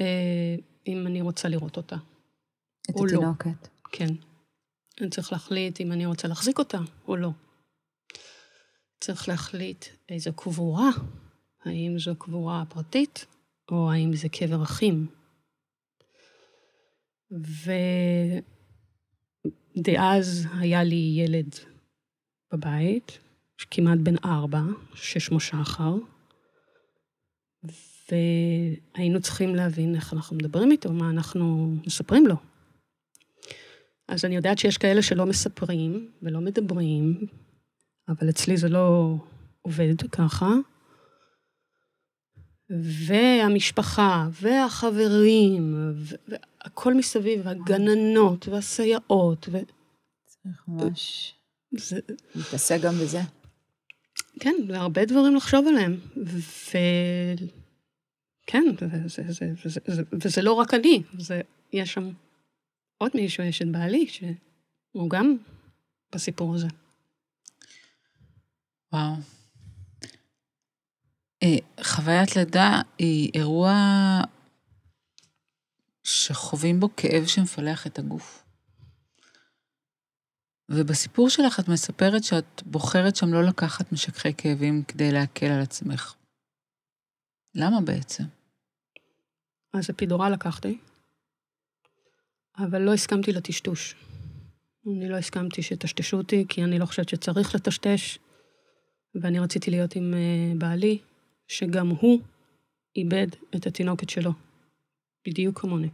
[0.00, 1.96] אה, אם אני רוצה לראות אותה.
[2.90, 3.04] את לא.
[3.06, 3.46] התינוקת.
[3.46, 3.90] לא.
[3.92, 4.14] כן.
[5.00, 7.30] אני צריך להחליט אם אני רוצה להחזיק אותה או לא.
[9.00, 10.90] צריך להחליט איזו קבורה
[11.64, 13.26] האם זו קבורה פרטית,
[13.70, 15.06] או האם זה קבר אחים.
[19.76, 21.54] ודאז היה לי ילד
[22.52, 23.18] בבית,
[23.70, 24.62] כמעט בן ארבע,
[24.94, 25.94] ששמו שחר,
[28.10, 32.34] והיינו צריכים להבין איך אנחנו מדברים איתו, מה אנחנו מספרים לו.
[34.08, 37.26] אז אני יודעת שיש כאלה שלא מספרים ולא מדברים,
[38.08, 39.16] אבל אצלי זה לא
[39.62, 40.54] עובד ככה.
[42.70, 45.74] והמשפחה, והחברים,
[46.28, 49.48] והכל מסביב, והגננות, והסייעות.
[49.52, 49.58] ו...
[50.26, 51.34] צריך ממש
[51.70, 52.00] זה...
[52.34, 53.20] להתעסק גם בזה.
[54.40, 55.96] כן, והרבה דברים לחשוב עליהם.
[56.26, 56.78] ו...
[58.46, 61.40] כן, וזה, זה, זה, זה, וזה לא רק אני, זה,
[61.72, 62.10] יש שם
[62.98, 65.36] עוד מישהו, יש את בעלי, שהוא גם
[66.12, 66.66] בסיפור הזה.
[68.92, 69.14] וואו.
[71.42, 73.74] אה, חוויית לידה היא אירוע
[76.04, 78.44] שחווים בו כאב שמפלח את הגוף.
[80.70, 86.14] ובסיפור שלך את מספרת שאת בוחרת שם לא לקחת משככי כאבים כדי להקל על עצמך.
[87.54, 88.24] למה בעצם?
[89.74, 90.78] אז אפידורל לקחתי,
[92.58, 93.94] אבל לא הסכמתי לטשטוש.
[94.86, 98.18] אני לא הסכמתי שטשטשו אותי, כי אני לא חושבת שצריך לטשטש,
[99.14, 100.98] ואני רציתי להיות עם אה, בעלי,
[101.50, 102.20] שגם הוא
[102.96, 104.30] איבד את התינוקת שלו,
[105.26, 105.88] בדיוק כמוני.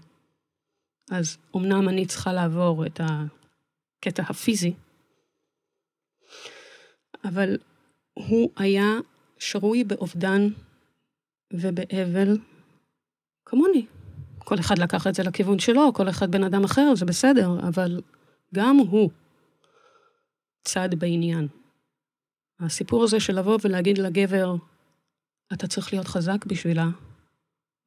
[1.11, 4.75] אז אמנם אני צריכה לעבור את הקטע הפיזי,
[7.25, 7.59] אבל
[8.15, 8.93] הוא היה
[9.39, 10.49] שרוי באובדן
[11.53, 12.39] ובאבל
[13.45, 13.87] כמוני.
[14.39, 18.01] כל אחד לקח את זה לכיוון שלו, כל אחד בן אדם אחר, זה בסדר, אבל
[18.55, 19.11] גם הוא
[20.65, 21.49] צד בעניין.
[22.61, 24.55] הסיפור הזה של לבוא ולהגיד לגבר,
[25.53, 26.87] אתה צריך להיות חזק בשבילה,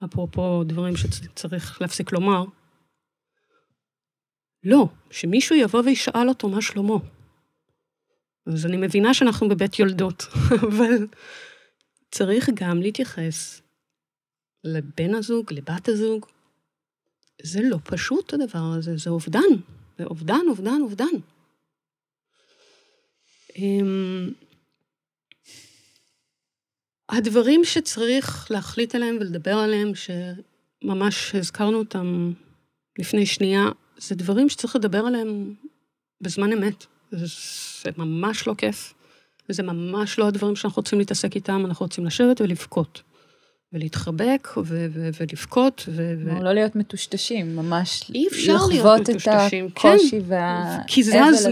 [0.05, 2.45] אפרופו דברים שצריך להפסיק לומר,
[4.63, 6.97] לא, שמישהו יבוא וישאל אותו מה שלמה.
[8.45, 10.23] אז אני מבינה שאנחנו בבית יולדות,
[10.67, 11.07] אבל
[12.11, 13.61] צריך גם להתייחס
[14.63, 16.25] לבן הזוג, לבת הזוג.
[17.41, 19.39] זה לא פשוט הדבר הזה, זה אובדן.
[19.97, 21.05] זה אובדן, אובדן, אובדן.
[27.09, 32.31] הדברים שצריך להחליט עליהם ולדבר עליהם, שממש הזכרנו אותם
[32.99, 33.65] לפני שנייה,
[33.97, 35.53] זה דברים שצריך לדבר עליהם
[36.21, 36.85] בזמן אמת.
[37.11, 37.25] זה,
[37.83, 38.93] זה ממש לא כיף,
[39.49, 43.01] וזה ממש לא הדברים שאנחנו רוצים להתעסק איתם, אנחנו רוצים לשבת ולבכות.
[43.73, 45.85] ולהתחבק ו- ו- ולבכות.
[45.87, 51.27] ו- ו- לא להיות מטושטשים, ממש אי אפשר לחוות את הקושי כן, והאבל.
[51.27, 51.49] הזה,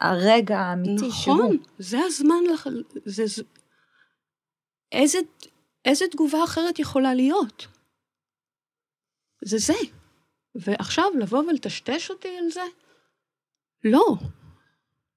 [0.00, 1.36] והרגע האמיתי נכון, שהוא.
[1.36, 2.66] נכון, זה הזמן, לח...
[3.04, 3.42] זה...
[4.94, 5.18] איזה,
[5.84, 7.66] איזה תגובה אחרת יכולה להיות?
[9.44, 9.74] זה זה.
[10.54, 12.60] ועכשיו לבוא ולטשטש אותי על זה?
[13.84, 14.16] לא.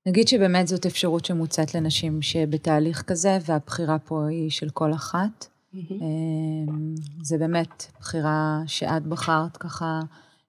[0.07, 5.47] נגיד שבאמת זאת אפשרות שמוצעת לנשים שבתהליך כזה, והבחירה פה היא של כל אחת.
[5.73, 6.03] Mm-hmm.
[7.23, 9.99] זה באמת בחירה שאת בחרת ככה.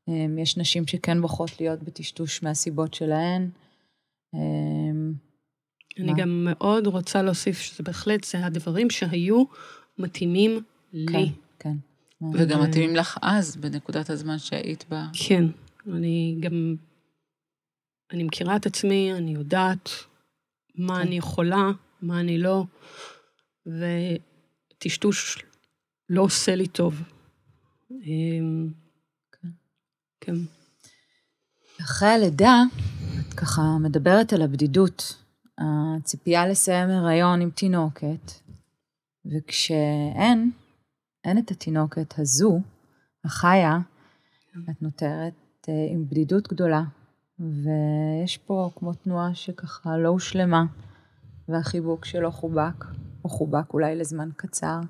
[0.09, 3.51] אמ, יש נשים שכן בוחרות להיות בטשטוש מהסיבות שלהן.
[5.99, 6.13] אני?
[6.17, 9.45] גם מאוד רוצה להוסיף שזה בהחלט, זה הדברים שהיו
[9.99, 11.07] מתאימים לי.
[11.13, 11.25] כן,
[11.59, 11.77] כן.
[12.35, 15.07] וגם מתאימים לך אז, בנקודת הזמן שהיית בה.
[15.29, 15.45] כן,
[15.93, 16.77] אני גם,
[18.13, 19.91] אני מכירה את עצמי, אני יודעת
[20.75, 21.01] מה כן.
[21.01, 21.71] אני יכולה,
[22.03, 22.65] מה אני לא,
[23.67, 25.45] וטשטוש
[26.09, 27.03] לא עושה לי טוב.
[27.91, 28.69] אמ,
[29.33, 29.49] כן.
[30.21, 30.35] כן.
[31.81, 32.63] אחרי הלידה,
[33.21, 35.17] את ככה מדברת על הבדידות,
[35.59, 38.33] הציפייה לסיים הריון עם תינוקת,
[39.27, 40.51] וכשאין,
[41.25, 42.61] אין את התינוקת הזו,
[43.25, 43.79] החיה,
[44.71, 45.33] את נותרת
[45.67, 46.83] uh, עם בדידות גדולה,
[47.39, 50.65] ויש פה כמו תנועה שככה לא הושלמה,
[51.49, 52.85] והחיבוק שלו חובק,
[53.25, 54.81] או חובק אולי לזמן קצר.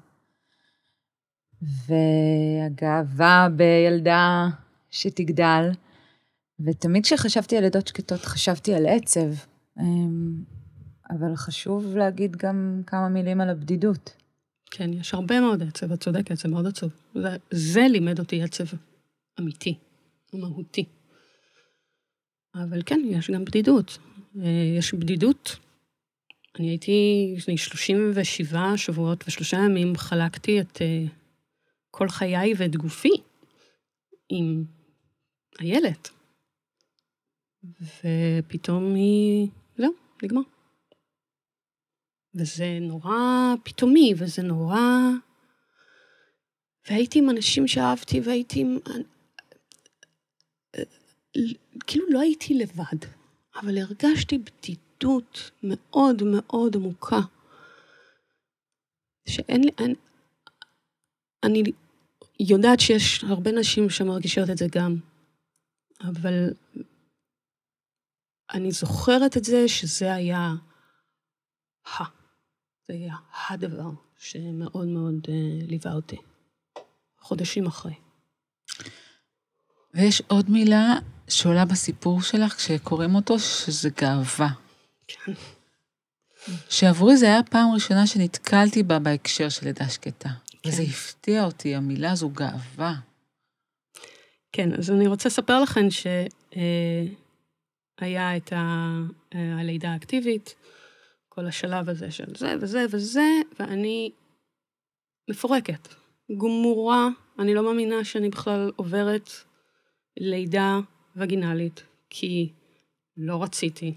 [1.63, 4.49] והגאווה בילדה
[4.91, 5.71] שתגדל,
[6.67, 9.31] ותמיד כשחשבתי על לידות שקטות חשבתי על עצב,
[9.81, 10.43] אמ,
[11.37, 14.17] חשוב להגיד גם כמה מילים על הבדידות.
[14.71, 16.91] כן, יש הרבה מאוד עצב, את צודקת, זה מאוד עצוב.
[17.15, 18.65] זה, זה לימד אותי עצב
[19.41, 19.79] אמיתי,
[20.33, 20.85] מהותי.
[22.55, 23.99] אבל כן, יש גם בדידות.
[24.41, 25.57] אה, יש בדידות.
[26.59, 31.05] אני הייתי, לפני 37 שבועות ושלושה ימים חלקתי את אה,
[31.91, 33.13] כל חיי ואת גופי
[34.29, 34.65] עם
[35.61, 36.11] איילת.
[37.81, 39.93] ופתאום היא, זהו,
[40.23, 40.43] נגמר.
[42.39, 44.79] וזה נורא פתאומי, וזה נורא...
[46.89, 48.79] והייתי עם אנשים שאהבתי, והייתי עם...
[51.87, 52.99] כאילו לא הייתי לבד,
[53.57, 57.21] אבל הרגשתי בדידות מאוד מאוד עמוקה.
[59.29, 59.71] שאין לי...
[59.79, 59.95] אני,
[61.45, 61.63] אני
[62.41, 64.97] יודעת שיש הרבה נשים שמרגישות את זה גם,
[66.01, 66.51] אבל
[68.55, 70.53] אני זוכרת את זה שזה היה
[71.87, 72.18] ה.
[72.89, 73.15] זה היה
[73.49, 75.31] הדבר שמאוד מאוד uh,
[75.69, 76.17] ליווה אותי.
[77.21, 77.95] חודשים אחרי.
[79.95, 80.95] ויש עוד מילה
[81.29, 84.49] שעולה בסיפור שלך כשקוראים אותו, שזה גאווה.
[85.09, 85.33] כן.
[86.69, 90.29] שעבורי זה היה הפעם הראשונה שנתקלתי בה בהקשר של לידה שקטה.
[90.63, 90.69] כן.
[90.69, 92.95] וזה הפתיע אותי, המילה הזו גאווה.
[94.53, 97.11] כן, אז אני רוצה לספר לכם שהיה
[98.03, 100.55] אה, את אה, הלידה האקטיבית,
[101.39, 104.11] כל השלב הזה של זה וזה וזה, ואני
[105.31, 105.89] מפורקת,
[106.39, 109.31] גמורה, אני לא מאמינה שאני בכלל עוברת
[110.17, 110.79] לידה
[111.17, 112.53] וגינלית, כי
[113.17, 113.95] לא רציתי,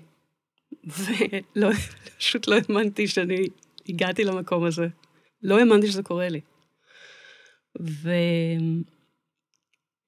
[0.83, 1.69] ולא,
[2.17, 3.47] פשוט לא האמנתי שאני
[3.89, 4.87] הגעתי למקום הזה.
[5.41, 6.41] לא האמנתי שזה קורה לי.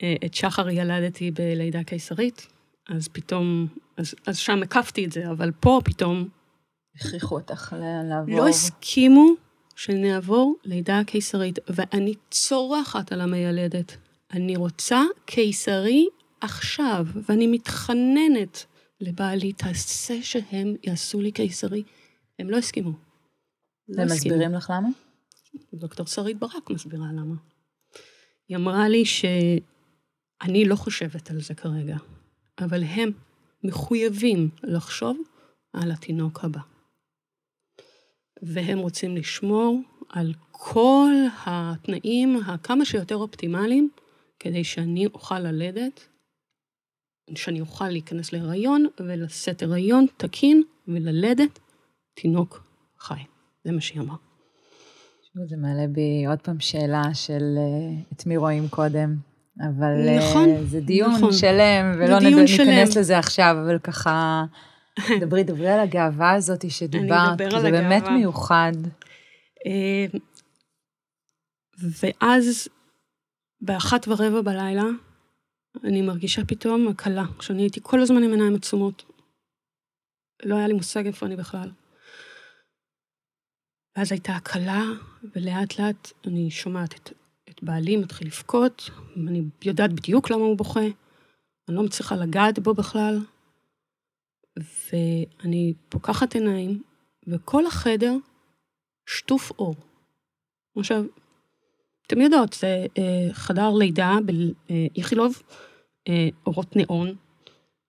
[0.02, 2.48] ואת שחר ילדתי בלידה קיסרית,
[2.90, 6.30] אז פתאום, אז, אז שם הקפתי את זה, אבל פה פתאום
[6.96, 7.76] הכריחו אותך
[8.10, 8.38] לעבור.
[8.38, 9.34] לא הסכימו
[9.76, 13.98] שנעבור לידה קיסרית, ואני צורחת על המיילדת.
[14.34, 16.08] אני רוצה קיסרי
[16.42, 18.66] עכשיו, ואני מתחננת
[19.02, 21.84] לבעלי, תעשה שהם יעשו לי קיסרי.
[22.40, 22.92] הם לא הסכימו.
[23.88, 24.90] לא מסבירים לך למה?
[25.74, 27.36] דוקטור שרית ברק מסבירה למה.
[28.48, 31.98] היא אמרה לי שאני לא חושבת על זה כרגע,
[32.60, 33.12] אבל הם
[33.64, 35.18] מחויבים לחשוב
[35.74, 36.73] על התינוק הבא.
[38.42, 41.12] והם רוצים לשמור על כל
[41.46, 43.90] התנאים הכמה שיותר אופטימליים,
[44.40, 46.08] כדי שאני אוכל ללדת
[47.36, 51.60] שאני אוכל להיכנס להיריון ולשאת הריון תקין וללדת
[52.16, 52.64] תינוק
[53.00, 53.20] חי.
[53.66, 54.16] זה מה שהיא אמרה.
[55.50, 59.16] זה מעלה בי עוד פעם שאלה של אה, את מי רואים קודם,
[59.62, 61.34] אבל אה, נכון, זה דיון נכון.
[61.34, 62.98] שלם, ולא דיון נד- ניכנס.
[62.98, 64.44] לזה עכשיו, אבל ככה,
[65.22, 68.04] דברי, דברי על הגאווה הזאת שדיברת, כי זה באמת.
[68.04, 68.72] מיוחד.
[69.66, 70.06] אה,
[71.80, 72.68] ואז
[73.62, 74.86] באחת ורבע בלילה,
[75.84, 79.04] אני מרגישה פתאום הקלה, כשאני הייתי כל הזמן עם עיניים עצומות.
[80.44, 81.72] לא היה לי מושג איפה אני בכלל.
[83.98, 84.84] ואז הייתה הקלה,
[85.36, 87.14] ולאט לאט אני שומעת את,
[87.50, 90.80] את בעלי מתחיל לבכות, אני יודעת בדיוק למה הוא בוכה,
[91.70, 93.20] אני לא מצליחה לגעת בו בכלל,
[94.60, 96.84] ואני פוקחת עיניים,
[97.28, 98.14] וכל החדר
[99.06, 99.76] שטוף אור.
[100.78, 101.04] עכשיו,
[102.08, 105.42] אתם יודעות, זה אה, חדר לידה באיכילוב,
[106.08, 107.16] אה, אורות ניאון,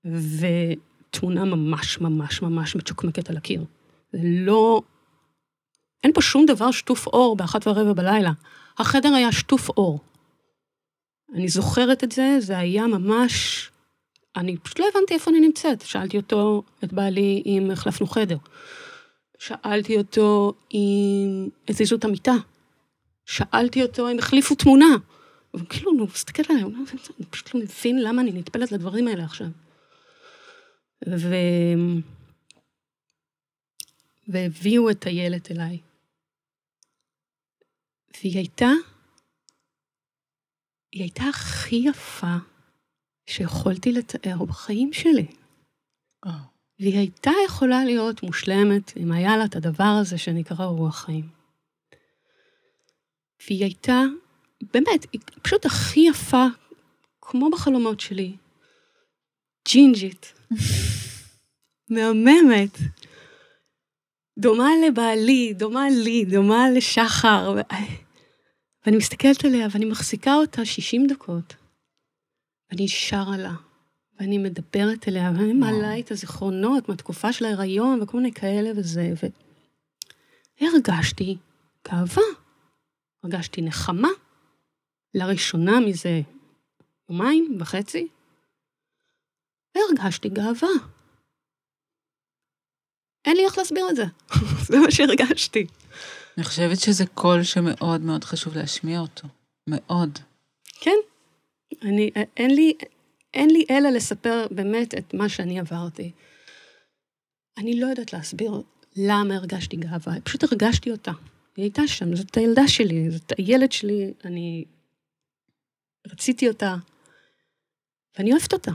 [0.05, 3.65] ותמונה ממש ממש ממש מצ'וקמקת על הקיר.
[4.13, 4.83] זה לא...
[6.05, 8.33] אין פה שום דבר שטוף אור באחת ורבע בלילה.
[8.79, 10.01] החדר היה שטוף אור.
[11.35, 13.71] אני זוכרת את זה, זה היה ממש...
[14.37, 15.81] אני פשוט לא הבנתי איפה אני נמצאת.
[15.81, 18.37] שאלתי אותו, את בעלי, אם החלפנו חדר.
[19.39, 22.35] שאלתי אותו אם הזיזו את המיטה.
[23.27, 24.97] שאלתי אותו אם החליפו תמונה.
[25.55, 26.85] וכאילו, הוא מסתכל עליי, הוא אומר,
[27.19, 29.47] אני פשוט לא מבין למה אני נטפלת לדברים האלה עכשיו.
[31.09, 31.35] ו...
[34.29, 35.79] והביאו את הילד אליי.
[38.21, 38.71] והיא הייתה,
[40.93, 42.37] היא הייתה הכי יפה
[43.27, 45.27] שיכולתי לתאר בחיים שלי.
[46.81, 51.29] והיא הייתה יכולה להיות מושלמת אם היה לה את הדבר הזה שנקרא רוח חיים.
[53.47, 54.01] והיא הייתה,
[54.73, 56.47] באמת, היא פשוט הכי יפה,
[57.21, 58.37] כמו בחלומות שלי,
[59.69, 60.33] ג'ינג'ית,
[61.91, 62.79] מהממת,
[64.39, 67.61] דומה לבעלי, דומה לי, דומה לשחר, ו...
[68.87, 71.55] ואני מסתכלת עליה ואני מחזיקה אותה 60 דקות,
[72.75, 73.55] ואני שרה לה,
[74.21, 79.13] ואני מדברת אליה, ואני מעלה את הזיכרונות מהתקופה של ההיריון וכל מיני כאלה וזה,
[80.61, 81.37] והרגשתי
[81.89, 82.23] גאווה,
[83.23, 84.09] הרגשתי נחמה,
[85.15, 86.21] לראשונה מזה
[87.11, 88.09] יומיים וחצי,
[89.75, 90.69] והרגשתי גאווה.
[93.25, 94.05] אין לי איך להסביר את זה,
[94.69, 95.67] זה מה שהרגשתי.
[96.37, 99.29] אני חושבת שזה קול שמאוד מאוד חשוב להשמיע אותו.
[99.69, 100.19] מאוד.
[100.81, 100.97] כן,
[101.83, 102.75] אני, אין לי,
[103.35, 106.13] אין לי אלא לספר באמת את מה שאני עברתי.
[107.59, 108.63] אני לא יודעת להסביר
[108.97, 111.13] למה הרגשתי גאווה, פשוט הרגשתי אותה.
[111.57, 114.65] היא הייתה שם, זאת הילדה שלי, זאת הילד שלי, אני
[116.07, 116.75] רציתי אותה,
[118.19, 118.73] ואני אוהבת אותה.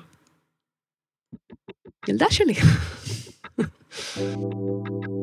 [2.07, 2.53] ילדה שלי.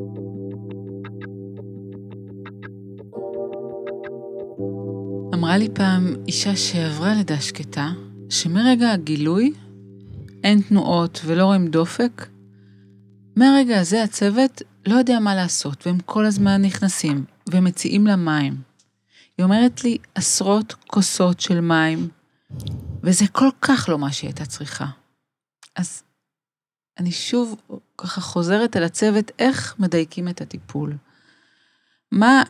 [5.37, 7.89] אמרה לי פעם אישה שעברה לידה שקטה,
[8.29, 9.53] שמרגע הגילוי
[10.43, 12.27] אין תנועות ולא רואים דופק.
[13.35, 18.61] מהרגע הזה הצוות לא יודע מה לעשות, והם כל הזמן נכנסים ומציעים לה מים.
[19.37, 22.09] היא אומרת לי עשרות כוסות של מים,
[23.03, 24.85] וזה כל כך לא מה שהיא הייתה צריכה.
[25.75, 26.03] אז
[26.97, 27.61] אני שוב
[27.97, 30.97] ככה חוזרת על הצוות, איך מדייקים את הטיפול.
[32.11, 32.43] מה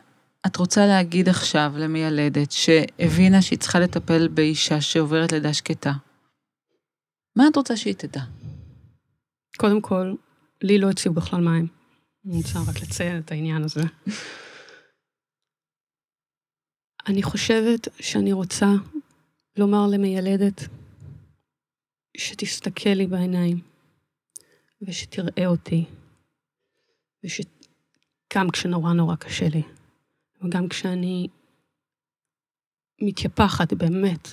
[0.46, 5.92] את רוצה להגיד עכשיו למיילדת שהבינה שהיא צריכה לטפל באישה שעוברת לידה שקטה?
[7.36, 8.20] מה את רוצה שהיא תדע?
[9.56, 10.14] קודם כל,
[10.62, 11.66] לי לא הציעו בכלל מים.
[12.26, 13.80] אני רוצה רק לציין את העניין הזה.
[17.08, 18.66] אני חושבת שאני רוצה
[19.56, 20.60] לומר למיילדת
[22.16, 23.60] שתסתכל לי בעיניים
[24.82, 25.84] ושתראה אותי,
[27.24, 29.62] ושגם כשנורא נורא קשה לי,
[30.42, 31.28] וגם כשאני
[33.02, 34.28] מתייפחת באמת,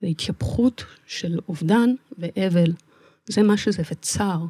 [0.00, 2.72] זו התייפחות של אובדן ואבל,
[3.26, 4.44] זה מה שזה, וצער.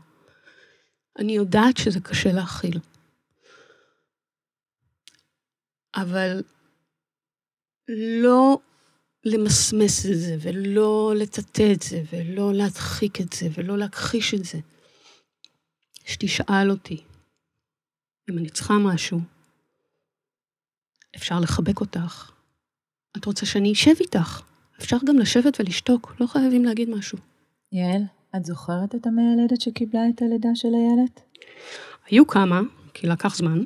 [1.19, 2.79] אני יודעת שזה קשה להכיל.
[5.95, 6.43] אבל
[8.23, 8.59] לא
[9.25, 14.59] למסמס את זה, ולא לטאטא את זה, ולא להדחיק את זה, ולא להכחיש את זה.
[16.05, 17.05] שתשאל אותי
[18.31, 19.21] אם אני צריכה משהו,
[21.17, 22.31] אפשר לחבק אותך.
[23.17, 24.43] את רוצה שאני אשב איתך.
[24.79, 27.19] אפשר גם לשבת ולשתוק, לא חייבים להגיד משהו.
[27.73, 28.03] יעל,
[28.37, 31.21] את זוכרת את המיילדת שקיבלה את הלידה של הילד?
[32.11, 32.61] היו כמה,
[32.95, 33.65] כי לקח זמן,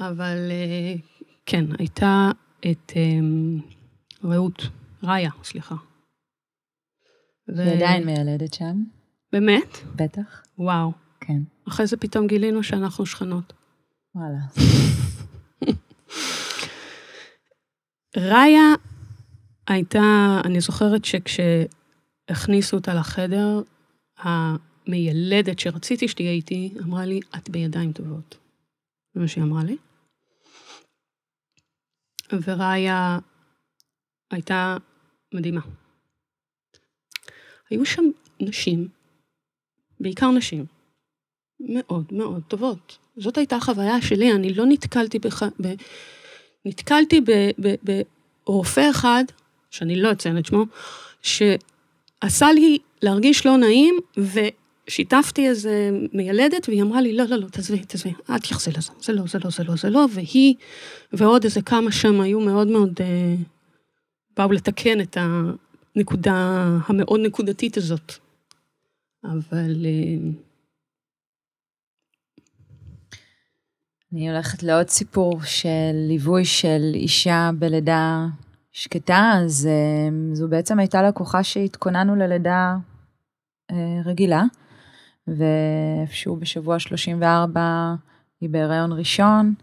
[0.00, 0.94] אבל אה,
[1.46, 2.30] כן, הייתה
[2.60, 3.18] את אה,
[4.24, 4.62] רעות,
[5.02, 5.74] ראיה, סליחה.
[7.56, 8.82] ו- היא עדיין מיילדת שם,
[9.32, 9.76] באמת?
[9.96, 10.42] בטח.
[10.58, 10.92] וואו.
[11.20, 11.42] כן.
[11.68, 13.52] אחרי זה פתאום גילינו שאנחנו שכנות.
[14.14, 14.38] וואלה.
[18.16, 18.74] ראיה
[19.66, 23.62] הייתה, אני זוכרת שכשהכניסו אותה לחדר,
[24.18, 28.36] המיילדת שרציתי שתהיה איתי, אמרה לי, את בידיים טובות.
[29.14, 29.76] זה מה שהיא אמרה לי.
[32.32, 33.18] וראיה
[34.30, 34.76] הייתה
[35.34, 35.60] מדהימה.
[37.70, 38.04] היו שם
[38.40, 38.88] נשים,
[40.00, 40.66] בעיקר נשים,
[41.60, 42.98] מאוד מאוד טובות.
[43.16, 45.42] זאת הייתה החוויה שלי, אני לא נתקלתי בח...
[46.66, 47.20] נתקלתי.
[48.46, 49.24] ברופא אחד,
[49.70, 50.64] שאני לא אציין את שמו,
[51.22, 57.78] שעשה לי להרגיש לא נעים, ושיתפתי איזה מיילדת, והיא אמרה לי, לא, לא, לא, תעזבי,
[57.78, 60.54] תעזבי, אל תתייחסי לזה, זה לא, זה לא, זה לא, זה לא, והיא
[61.12, 63.34] ועוד איזה כמה שם היו מאוד מאוד, אה,
[64.36, 68.12] באו לתקן את הנקודה המאוד נקודתית הזאת.
[69.24, 69.86] אבל...
[69.86, 70.45] אה,
[74.16, 78.26] אני הולכת לעוד סיפור של ליווי של אישה בלידה
[78.72, 82.76] שקטה, אז אה, זו בעצם הייתה לקוחה שהתכוננו ללידה
[83.70, 84.44] אה, רגילה,
[85.28, 87.94] ואיפשהו בשבוע 34
[88.40, 89.54] היא בהיריון ראשון,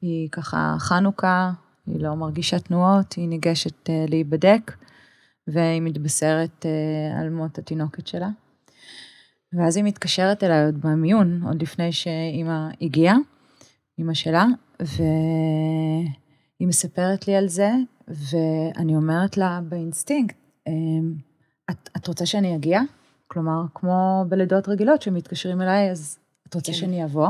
[0.00, 1.52] היא ככה חנוכה,
[1.86, 4.72] היא לא מרגישה תנועות, היא ניגשת אה, להיבדק,
[5.46, 6.66] והיא מתבשרת
[7.20, 8.28] על מות התינוקת שלה.
[9.52, 13.16] ואז היא מתקשרת אליי עוד במיון, עוד לפני שאימא הגיעה.
[13.98, 14.46] אימא שלה,
[14.80, 17.70] והיא מספרת לי על זה,
[18.08, 20.36] ואני אומרת לה באינסטינקט,
[20.66, 21.14] אמ,
[21.70, 22.80] את, את רוצה שאני אגיע?
[23.26, 26.18] כלומר, כמו בלידות רגילות שמתקשרים אליי, אז
[26.48, 26.78] את רוצה כן.
[26.78, 27.28] שאני אבוא?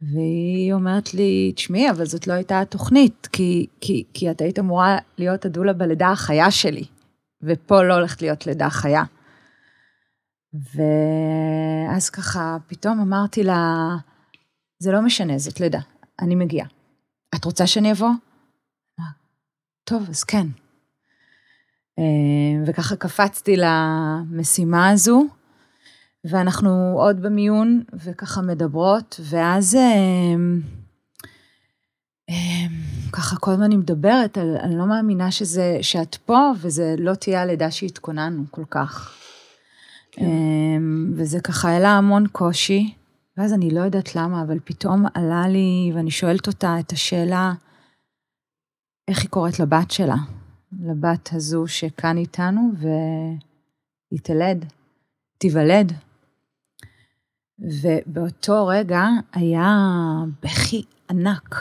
[0.00, 4.98] והיא אומרת לי, תשמעי, אבל זאת לא הייתה התוכנית, כי, כי, כי את היית אמורה
[5.18, 6.84] להיות הדולה בלידה החיה שלי,
[7.42, 9.02] ופה לא הולכת להיות לידה חיה.
[10.74, 13.88] ואז ככה, פתאום אמרתי לה,
[14.84, 15.80] זה לא משנה, זאת לידה,
[16.20, 16.66] אני מגיעה.
[17.34, 18.10] את רוצה שאני אבוא?
[19.84, 20.46] טוב, אז כן.
[21.98, 22.04] אה,
[22.66, 25.26] וככה קפצתי למשימה הזו,
[26.24, 30.34] ואנחנו עוד במיון, וככה מדברות, ואז אה,
[32.30, 32.66] אה,
[33.12, 37.70] ככה כל הזמן אני מדברת, אני לא מאמינה שזה, שאת פה, וזה לא תהיה הלידה
[37.70, 39.14] שהתכוננו כל כך.
[40.12, 40.82] כן.
[41.16, 42.94] וזה ככה העלה המון קושי.
[43.36, 47.52] ואז אני לא יודעת למה, אבל פתאום עלה לי, ואני שואלת אותה את השאלה,
[49.08, 50.16] איך היא קוראת לבת שלה,
[50.80, 54.64] לבת הזו שכאן איתנו, והיא תלד,
[55.38, 55.92] תיוולד.
[57.58, 59.76] ובאותו רגע היה
[60.42, 61.54] בכי ענק.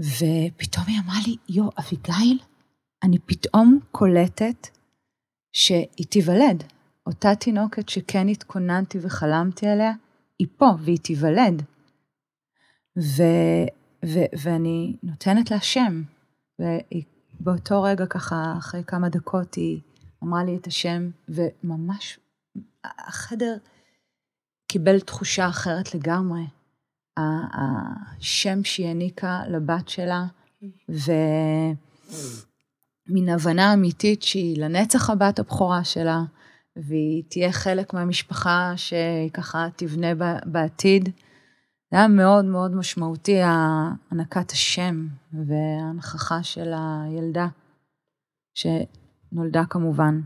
[0.00, 2.38] ופתאום היא אמרה לי, יו, אביגיל,
[3.02, 4.68] אני פתאום קולטת
[5.52, 6.64] שהיא תיוולד.
[7.06, 9.92] אותה תינוקת שכן התכוננתי וחלמתי עליה,
[10.38, 11.62] היא פה והיא תיוולד.
[12.98, 13.22] ו,
[14.04, 16.02] ו, ואני נותנת לה שם.
[16.58, 19.80] ובאותו רגע ככה, אחרי כמה דקות, היא
[20.24, 22.18] אמרה לי את השם, וממש
[22.84, 23.56] החדר
[24.66, 26.42] קיבל תחושה אחרת לגמרי.
[27.16, 30.24] השם שהיא העניקה לבת שלה,
[30.88, 31.68] ומן
[33.28, 36.22] הבנה אמיתית שהיא לנצח הבת הבכורה שלה,
[36.76, 40.08] והיא תהיה חלק מהמשפחה שהיא ככה תבנה
[40.44, 41.08] בעתיד.
[41.90, 47.46] זה היה מאוד מאוד משמעותי, הענקת השם וההנכחה של הילדה,
[48.54, 50.20] שנולדה כמובן.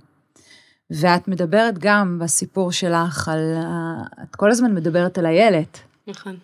[0.90, 3.54] ואת מדברת גם בסיפור שלך על,
[4.22, 5.68] את כל הזמן מדברת על הילד.
[6.06, 6.36] נכון.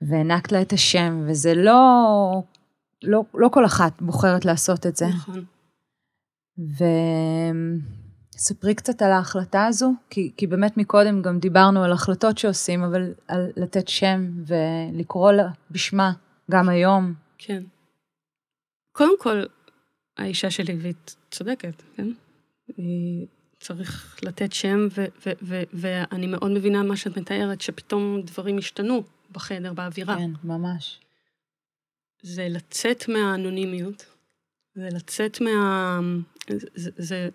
[0.00, 1.82] והענקת לה את השם, וזה לא,
[3.02, 5.06] לא, לא כל אחת בוחרת לעשות את זה.
[5.06, 5.44] נכון.
[6.78, 6.84] ו...
[8.38, 13.14] ספרי קצת על ההחלטה הזו, כי, כי באמת מקודם גם דיברנו על החלטות שעושים, אבל
[13.28, 16.12] על לתת שם ולקרוא לה בשמה
[16.50, 17.14] גם היום.
[17.38, 17.62] כן.
[18.92, 19.42] קודם כל,
[20.16, 20.94] האישה שלי, והיא
[21.30, 22.08] צודקת, כן?
[22.76, 23.26] היא
[23.60, 29.02] צריך לתת שם, ו- ו- ו- ואני מאוד מבינה מה שאת מתארת, שפתאום דברים השתנו
[29.30, 30.16] בחדר, באווירה.
[30.16, 31.00] כן, ממש.
[32.22, 34.06] זה לצאת מהאנונימיות,
[34.74, 36.00] זה לצאת מה...
[36.74, 37.28] זה, זה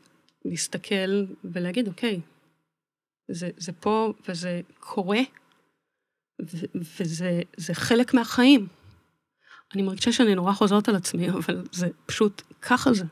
[0.45, 2.21] להסתכל ולהגיד, אוקיי,
[3.31, 5.19] זה, זה פה וזה קורה,
[6.41, 8.67] ו, וזה חלק מהחיים.
[9.73, 13.05] אני מרגישה שאני נורא חוזרת על עצמי, אבל זה פשוט, ככה זה.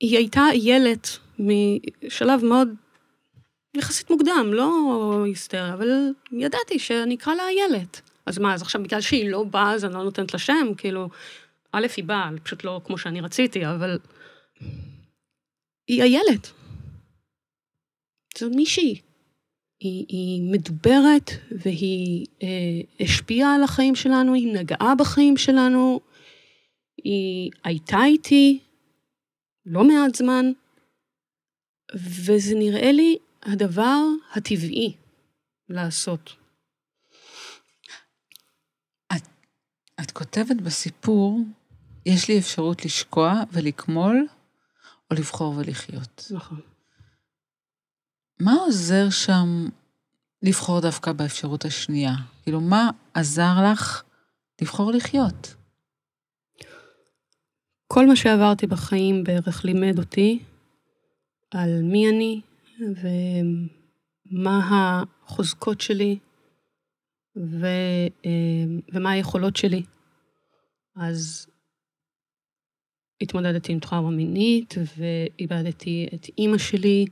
[0.00, 1.00] היא הייתה ילד
[1.38, 2.68] משלב מאוד
[3.74, 5.88] יחסית מוקדם, לא היסטריה, אבל
[6.32, 8.00] ידעתי שאני אקרא לה איילת.
[8.26, 10.66] אז מה, אז עכשיו בגלל שהיא לא באה, אז אני לא נותנת לה שם?
[10.76, 11.08] כאילו,
[11.72, 13.98] א', היא באה, פשוט לא כמו שאני רציתי, אבל
[15.88, 16.46] היא הילד.
[18.38, 19.00] זו מישהי.
[19.80, 26.00] היא, היא מדוברת והיא אה, השפיעה על החיים שלנו, היא נגעה בחיים שלנו,
[27.04, 28.58] היא הייתה איתי
[29.66, 30.52] לא מעט זמן,
[31.94, 34.00] וזה נראה לי הדבר
[34.32, 34.92] הטבעי
[35.68, 36.36] לעשות.
[39.16, 39.22] את,
[40.00, 41.38] את כותבת בסיפור,
[42.06, 44.26] יש לי אפשרות לשקוע ולקמול,
[45.10, 46.30] או לבחור ולחיות.
[46.30, 46.60] נכון.
[48.40, 49.68] מה עוזר שם
[50.42, 52.14] לבחור דווקא באפשרות השנייה?
[52.42, 54.02] כאילו, מה עזר לך
[54.62, 55.54] לבחור לחיות?
[57.86, 60.42] כל מה שעברתי בחיים בערך לימד אותי
[61.50, 62.40] על מי אני
[64.30, 64.60] ומה
[65.24, 66.18] החוזקות שלי
[67.36, 67.66] ו,
[68.92, 69.82] ומה היכולות שלי.
[70.96, 71.46] אז
[73.22, 77.04] התמודדתי עם טראומה מינית ואיבדתי את אימא שלי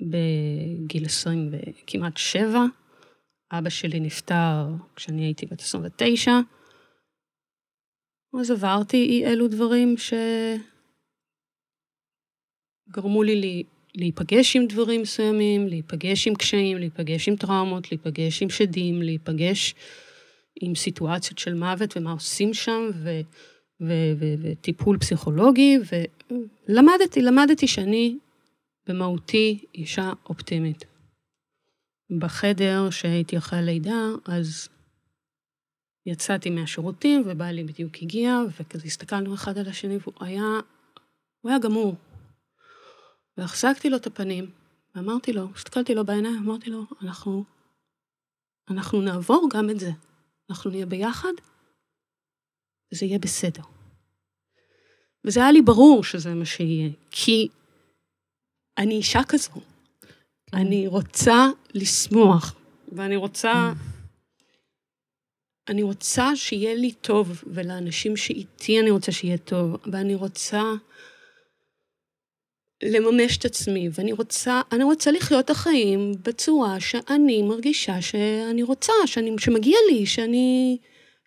[0.00, 2.64] בגיל 20 וכמעט 7.
[3.52, 4.66] אבא שלי נפטר
[4.96, 6.32] כשאני הייתי בת 29.
[8.40, 9.94] אז עברתי אי אלו דברים
[12.88, 13.62] שגרמו לי
[13.94, 19.74] להיפגש עם דברים מסוימים, להיפגש עם קשיים, להיפגש עם טראומות, להיפגש עם שדים, להיפגש
[20.60, 23.20] עם סיטואציות של מוות ומה עושים שם, ו,
[23.80, 25.78] וטיפול פסיכולוגי,
[26.68, 28.18] ולמדתי, למדתי שאני
[28.86, 30.84] במהותי אישה אופטימית.
[32.18, 34.68] בחדר שהייתי אחרי הלידה, אז
[36.06, 40.60] יצאתי מהשירותים, ובעלי בדיוק הגיע, וכזה הסתכלנו אחד על השני, והוא היה,
[41.40, 41.94] הוא היה גמור.
[43.36, 44.50] והחזקתי לו את הפנים,
[44.94, 47.44] ואמרתי לו, הסתכלתי לו בעיניים, אמרתי לו, אנחנו,
[48.70, 49.90] אנחנו נעבור גם את זה.
[50.50, 51.32] אנחנו נהיה ביחד,
[52.92, 53.62] וזה יהיה בסדר.
[55.24, 57.48] וזה היה לי ברור שזה מה שיהיה, כי
[58.78, 59.50] אני אישה כזו.
[59.50, 60.56] כן.
[60.56, 62.54] אני רוצה לשמוח,
[62.92, 63.72] ואני רוצה...
[65.68, 70.62] אני רוצה שיהיה לי טוב, ולאנשים שאיתי אני רוצה שיהיה טוב, ואני רוצה
[72.82, 78.92] לממש את עצמי, ואני רוצה, אני רוצה לחיות את החיים בצורה שאני מרגישה שאני רוצה,
[79.06, 80.78] שאני, שמגיע לי, שאני,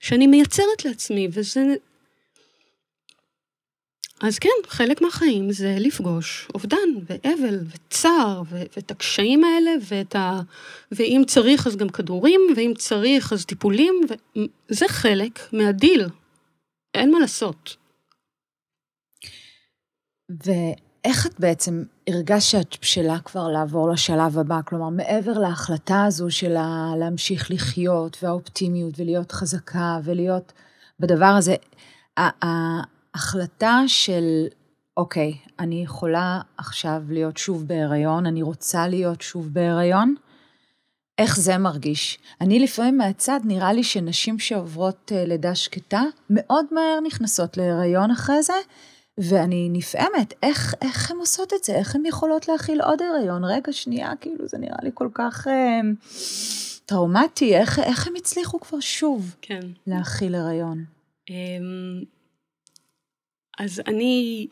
[0.04, 1.62] שאני מייצרת לעצמי, וזה
[4.22, 10.41] אז כן, חלק מהחיים זה לפגוש אובדן ואבל וצער ו- ואת הקשיים האלה ואת ה...
[10.91, 14.01] ואם צריך אז גם כדורים, ואם צריך אז טיפולים,
[14.70, 16.06] וזה חלק מהדיל,
[16.93, 17.76] אין מה לעשות.
[21.04, 24.60] ואיך את בעצם הרגשת שאת בשלה כבר לעבור לשלב הבא?
[24.66, 26.56] כלומר, מעבר להחלטה הזו של
[26.99, 30.54] להמשיך לחיות והאופטימיות ולהיות חזקה ולהיות
[30.99, 31.56] בדבר הזה,
[33.16, 34.45] החלטה של,
[34.97, 40.16] אוקיי, אני יכולה עכשיו להיות שוב בהיריון, אני רוצה להיות שוב בהיריון,
[41.18, 42.20] איך זה מרגיש?
[42.41, 48.43] אני לפעמים מהצד, נראה לי שנשים שעוברות אה, לידה שקטה, מאוד מהר נכנסות להיריון אחרי
[48.43, 48.54] זה,
[49.18, 51.76] ואני נפעמת, איך, איך הן עושות את זה?
[51.76, 53.43] איך הן יכולות להכיל עוד הריון?
[53.45, 55.82] רגע, שנייה, כאילו, זה נראה לי כל כך אה,
[56.86, 59.61] טראומטי, איך, איך הם הצליחו כבר שוב כן.
[59.88, 60.86] להכיל הריון?
[61.30, 62.03] אמ,
[63.59, 64.47] אז אני...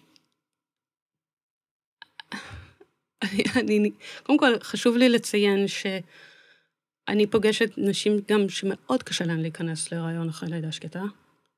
[3.59, 3.91] אני,
[4.23, 10.49] קודם כל, חשוב לי לציין שאני פוגשת נשים גם שמאוד קשה להן להיכנס להיריון אחרי
[10.49, 11.03] לידה שקטה.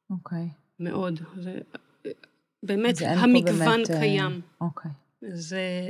[0.10, 0.48] אוקיי.
[0.80, 1.20] מאוד.
[1.42, 1.60] זה
[2.64, 4.42] באמת, המגוון באמת, אה, קיים.
[4.62, 4.92] אוקיי.
[5.22, 5.90] זה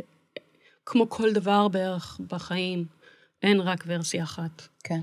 [0.86, 2.86] כמו כל דבר בערך בחיים,
[3.42, 4.68] אין רק ורסיה אחת.
[4.84, 5.00] כן.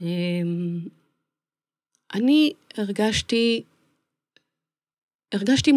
[0.00, 0.88] אמ,
[2.14, 3.64] אני הרגשתי
[5.32, 5.70] הרגשתי,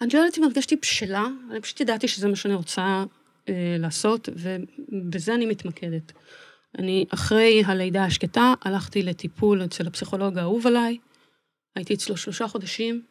[0.00, 3.04] אני לא יודעת אם הרגשתי בשלה, אני פשוט ידעתי שזה מה שאני רוצה
[3.48, 6.12] אה, לעשות, ובזה אני מתמקדת.
[6.78, 10.98] אני, אחרי הלידה השקטה, הלכתי לטיפול אצל הפסיכולוג האהוב עליי,
[11.76, 13.02] הייתי אצלו שלושה חודשים,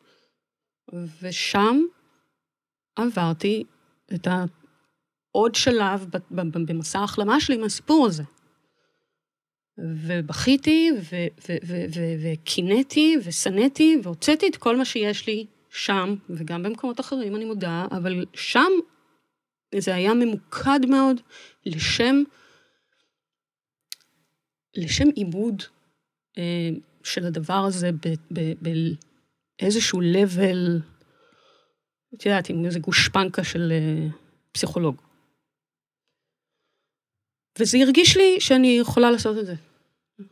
[1.22, 1.78] ושם
[2.96, 3.64] עברתי
[4.16, 8.24] את העוד שלב במסע ההחלמה שלי מהסיפור הזה.
[9.78, 10.92] ובכיתי,
[12.24, 18.26] וקינאתי, ושנאתי, והוצאתי את כל מה שיש לי שם, וגם במקומות אחרים, אני מודה, אבל
[18.34, 18.72] שם
[19.76, 21.22] זה היה ממוקד מאוד
[21.66, 22.16] לשם,
[24.76, 25.64] לשם עיבוד
[26.38, 26.70] אה,
[27.04, 27.90] של הדבר הזה
[29.62, 30.82] באיזשהו level,
[32.16, 34.08] את יודעת, עם איזה גושפנקה של אה,
[34.52, 35.02] פסיכולוג.
[37.60, 39.56] וזה הרגיש לי שאני יכולה לעשות את זה.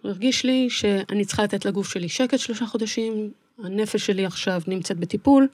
[0.04, 5.48] הרגיש לי שאני צריכה לתת לגוף שלי שקט שלושה חודשים, הנפש שלי עכשיו נמצאת בטיפול,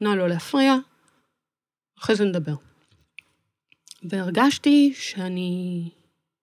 [0.00, 0.74] נא לא להפריע,
[1.98, 2.54] אחרי זה נדבר.
[4.02, 5.88] והרגשתי שאני,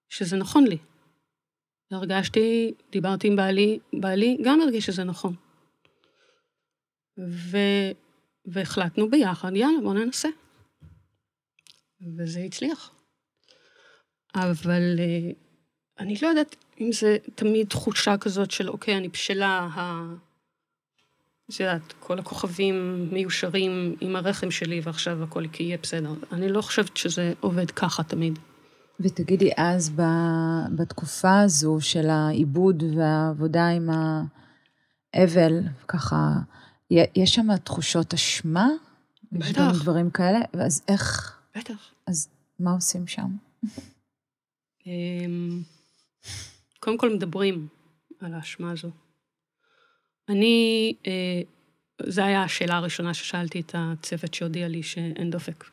[0.09, 0.78] שזה נכון לי.
[1.91, 5.36] הרגשתי, דיברתי עם בעלי, בעלי גם הרגיש שזה נכון.
[7.18, 7.57] ו...
[8.45, 10.30] והחלטנו ביחד, יאללה, בואו ננסה.
[12.18, 12.91] וזה הצליח.
[14.36, 15.32] אבל אה,
[15.99, 20.03] אני לא יודעת אם זה תמיד תחושה כזאת של, אוקיי, אני בשלה, ה...
[21.49, 26.13] את יודעת, כל הכוכבים מיושרים עם הרחם שלי ועכשיו הכל יהיה בסדר.
[26.32, 28.39] אני לא חושבת שזה עובד ככה תמיד.
[28.99, 29.91] ותגידי, אז
[30.76, 33.89] בתקופה הזו של העיבוד והעבודה עם
[35.13, 36.34] האבל, ככה,
[36.92, 38.68] יש שם תחושות אשמה?
[39.32, 39.48] בטח.
[39.50, 40.40] יש גם דברים כאלה?
[40.54, 41.38] אז איך...
[41.58, 41.92] בטח.
[42.08, 42.30] אז
[42.60, 43.28] מה עושים שם?
[44.86, 45.62] אמ,
[46.80, 47.68] קודם כל מדברים
[48.20, 48.90] על האשמה הזו.
[50.30, 51.42] אני, אה,
[52.08, 55.66] זו הייתה השאלה הראשונה ששאלתי את הצוות שהודיע לי שאין דופק.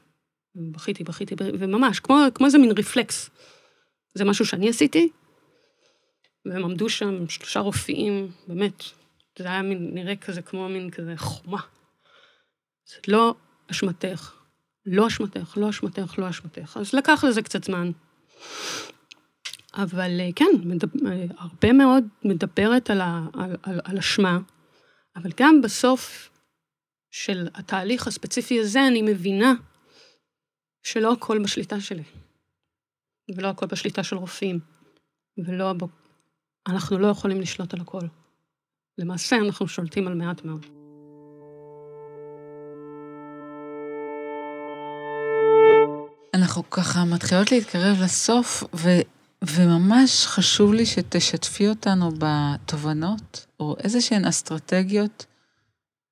[0.54, 3.30] בכיתי, בכיתי, וממש, כמו, כמו איזה מין רפלקס.
[4.14, 5.08] זה משהו שאני עשיתי,
[6.46, 8.82] והם עמדו שם שלושה רופאים, באמת,
[9.38, 11.60] זה היה מין, נראה כזה כמו מין כזה חומה.
[12.86, 13.34] זה לא
[13.70, 14.32] אשמתך,
[14.86, 16.76] לא אשמתך, לא אשמתך, לא אשמתך.
[16.80, 17.90] אז לקח לזה קצת זמן.
[19.74, 24.38] אבל אה, כן, מדבר, אה, הרבה מאוד מדברת על, ה, על, על, על אשמה,
[25.16, 26.30] אבל גם בסוף
[27.10, 29.52] של התהליך הספציפי הזה, אני מבינה
[30.82, 32.02] שלא הכל בשליטה שלי,
[33.36, 34.60] ולא הכל בשליטה של רופאים,
[35.46, 35.74] ולא...
[36.68, 38.06] אנחנו לא יכולים לשלוט על הכל.
[38.98, 40.66] למעשה, אנחנו שולטים על מעט מאוד.
[46.34, 48.88] אנחנו ככה מתחילות להתקרב לסוף, ו,
[49.42, 55.26] וממש חשוב לי שתשתפי אותנו בתובנות, או איזה שהן אסטרטגיות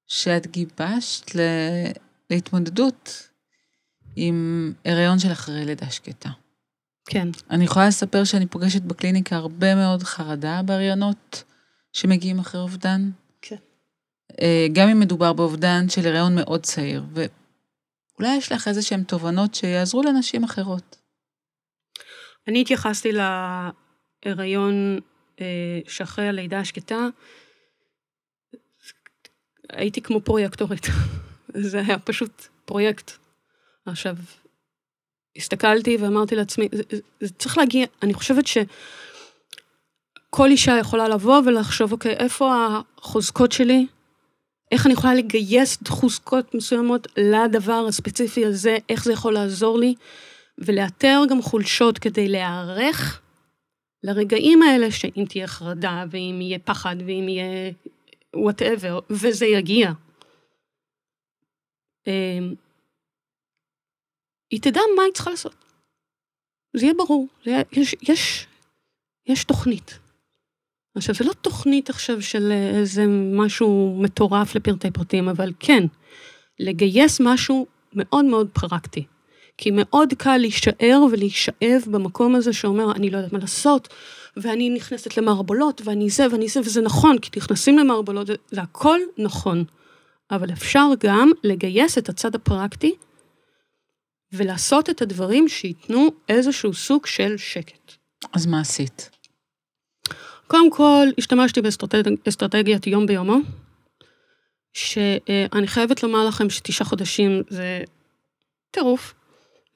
[0.06, 1.40] שאת גיבשת ל,
[2.30, 3.28] להתמודדות
[4.16, 6.30] עם הריון של אחרי לידה שקטה.
[7.06, 7.28] כן.
[7.50, 11.44] אני יכולה לספר שאני פוגשת בקליניקה הרבה מאוד חרדה בהריונות
[11.92, 13.10] שמגיעים אחרי אובדן.
[13.42, 13.56] כן.
[14.40, 19.54] אה, גם אם מדובר באובדן של הריון מאוד צעיר, ואולי יש לך איזה שהן תובנות
[19.54, 20.96] שיעזרו לנשים אחרות.
[22.48, 23.12] אני התייחסתי
[24.24, 24.98] להיריון
[25.40, 27.06] אה, שאחרי הלידה השקטה,
[29.70, 30.86] הייתי כמו פרויקטורית.
[31.70, 33.10] זה היה פשוט פרויקט.
[33.86, 34.16] עכשיו,
[35.36, 38.46] הסתכלתי ואמרתי לעצמי, זה, זה, זה צריך להגיע, אני חושבת
[40.34, 42.54] שכל אישה יכולה לבוא ולחשוב, אוקיי, איפה
[42.98, 43.86] החוזקות שלי?
[44.70, 49.94] איך אני יכולה לגייס חוזקות מסוימות לדבר הספציפי הזה, איך זה יכול לעזור לי,
[50.58, 53.20] ולאתר גם חולשות כדי להיערך
[54.02, 57.72] לרגעים האלה, שאם תהיה חרדה, ואם יהיה פחד, ואם יהיה
[58.36, 59.90] וואטאבר, וזה יגיע.
[62.06, 62.54] אמ,
[64.50, 65.54] היא תדע מה היא צריכה לעשות.
[66.76, 68.46] זה יהיה ברור, זה יהיה, יש, יש,
[69.26, 70.01] יש תוכנית.
[70.94, 75.84] עכשיו, זה לא תוכנית עכשיו של איזה משהו מטורף לפרטי פרטים, אבל כן,
[76.60, 79.04] לגייס משהו מאוד מאוד פרקטי.
[79.58, 83.88] כי מאוד קל להישאר ולהישאב במקום הזה שאומר, אני לא יודעת מה לעשות,
[84.36, 89.64] ואני נכנסת למערבולות, ואני זה ואני זה, וזה נכון, כי נכנסים למערבולות, זה הכל נכון.
[90.30, 92.94] אבל אפשר גם לגייס את הצד הפרקטי
[94.32, 97.92] ולעשות את הדברים שייתנו איזשהו סוג של שקט.
[98.32, 99.10] אז מה עשית?
[100.52, 101.60] קודם כל, השתמשתי
[102.24, 103.36] באסטרטגיית יום ביומו,
[104.72, 107.82] שאני חייבת לומר לכם שתשעה חודשים זה
[108.70, 109.14] טירוף.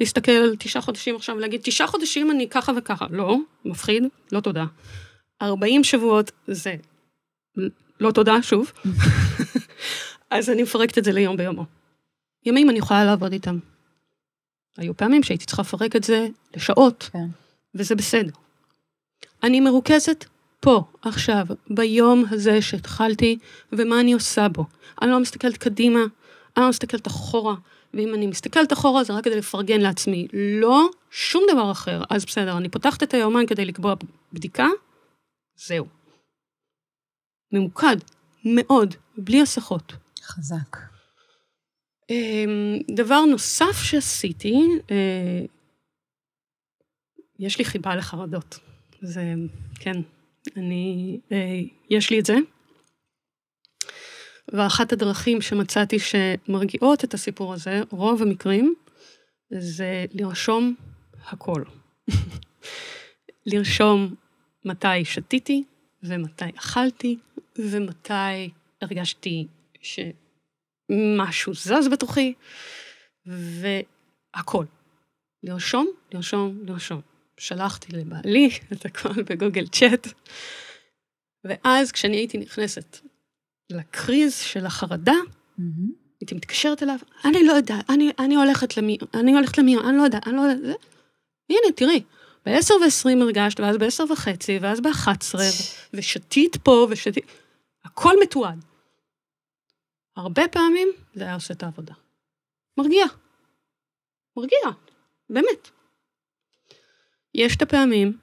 [0.01, 3.07] להסתכל על תשעה חודשים עכשיו ולהגיד, תשעה חודשים אני ככה וככה.
[3.11, 4.64] לא, מפחיד, לא תודה.
[5.43, 6.74] 40 שבועות זה
[8.01, 8.72] לא תודה, שוב.
[10.31, 11.64] אז אני מפרקת את זה ליום ביומו.
[12.47, 13.59] ימים אני יכולה לעבוד איתם.
[14.77, 17.27] היו פעמים שהייתי צריכה לפרק את זה לשעות, כן.
[17.74, 18.33] וזה בסדר.
[19.43, 20.24] אני מרוכזת
[20.66, 23.38] פה, עכשיו, ביום הזה שהתחלתי,
[23.72, 24.64] ומה אני עושה בו.
[25.02, 26.00] אני לא מסתכלת קדימה,
[26.56, 27.54] אני לא מסתכלת אחורה,
[27.94, 30.28] ואם אני מסתכלת אחורה זה רק כדי לפרגן לעצמי.
[30.32, 32.02] לא שום דבר אחר.
[32.10, 33.94] אז בסדר, אני פותחת את היומן כדי לקבוע
[34.32, 34.66] בדיקה,
[35.66, 35.86] זהו.
[37.52, 37.96] ממוקד,
[38.44, 39.92] מאוד, בלי הסחות.
[40.22, 40.76] חזק.
[42.10, 44.54] אמ, דבר נוסף שעשיתי,
[44.90, 45.44] אה,
[47.38, 48.58] יש לי חיבה לחרדות.
[49.02, 49.34] זה,
[49.80, 49.96] כן,
[50.57, 52.36] אני, אה, יש לי את זה.
[54.53, 58.74] ואחת הדרכים שמצאתי שמרגיעות את הסיפור הזה, רוב המקרים,
[59.51, 60.74] זה לרשום
[61.26, 61.62] הכל.
[63.47, 64.14] לרשום
[64.64, 65.64] מתי שתיתי,
[66.03, 67.18] ומתי אכלתי,
[67.59, 68.51] ומתי
[68.82, 69.47] הרגשתי
[69.82, 72.34] שמשהו זז בתוכי,
[73.26, 74.64] והכל.
[75.42, 77.15] לרשום, לרשום, לרשום.
[77.41, 80.07] שלחתי לבעלי את הכל בגוגל צ'אט,
[81.45, 82.99] ואז כשאני הייתי נכנסת
[83.70, 85.16] לקריז של החרדה,
[86.20, 90.03] הייתי מתקשרת אליו, אני לא יודעת, אני, אני הולכת למי, אני הולכת למי, אני לא
[90.03, 90.74] יודעת, אני לא יודעת, זה...
[91.51, 92.03] הנה, תראי,
[92.47, 95.39] ב-10 ו-20 הרגשת, ואז ב-10 וחצי, ואז ב-11,
[95.95, 97.24] ושתית פה, ושתית...
[97.84, 98.64] הכל מתועד.
[100.16, 101.95] הרבה פעמים זה היה עושה את העבודה.
[102.78, 103.07] מרגיע.
[104.37, 104.59] מרגיע,
[105.30, 105.70] באמת.
[107.37, 108.18] יש את הפעמים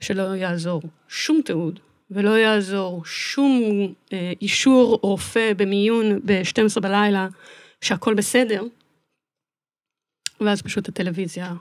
[0.00, 1.80] שלא יעזור שום תיעוד,
[2.10, 3.62] ולא יעזור שום
[4.12, 7.28] אה, אישור רופא במיון ב-12 בלילה
[7.80, 8.62] שהכל בסדר,
[10.40, 11.54] ואז פשוט הטלוויזיה...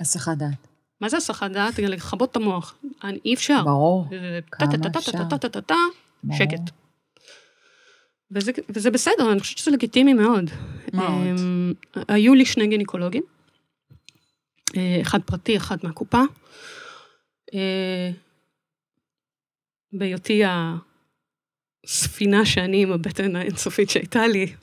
[0.00, 0.68] הסחת דעת.
[1.00, 1.78] מה זה הסחת דעת?
[1.78, 2.74] לכבות את המוח.
[3.24, 3.62] אי אפשר.
[3.64, 4.06] ברור.
[4.50, 4.66] כמה
[4.98, 5.10] אפשר.
[6.32, 6.70] שקט.
[8.30, 10.50] וזה, וזה בסדר, אני חושבת שזה לגיטימי מאוד.
[10.92, 11.40] מאוד.
[12.08, 13.22] היו לי שני גינקולוגים,
[15.02, 16.22] אחד פרטי, אחד מהקופה.
[19.92, 20.42] בהיותי
[21.84, 24.54] הספינה שאני עם הבטן האינסופית שהייתה לי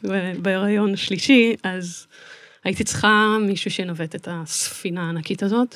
[0.42, 2.08] בהיריון השלישי, אז
[2.64, 5.76] הייתי צריכה מישהו שינווט את הספינה הענקית הזאת.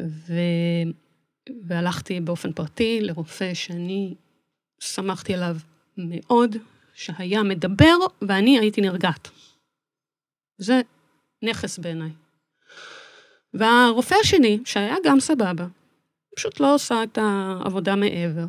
[0.00, 0.32] ו...
[1.66, 4.14] והלכתי באופן פרטי לרופא שאני
[4.80, 5.56] שמחתי עליו
[5.96, 6.56] מאוד,
[6.94, 9.30] שהיה מדבר ואני הייתי נרגעת.
[10.58, 10.80] זה
[11.42, 12.10] נכס בעיניי.
[13.58, 15.66] והרופא השני, שהיה גם סבבה,
[16.36, 18.44] פשוט לא עושה את העבודה מעבר.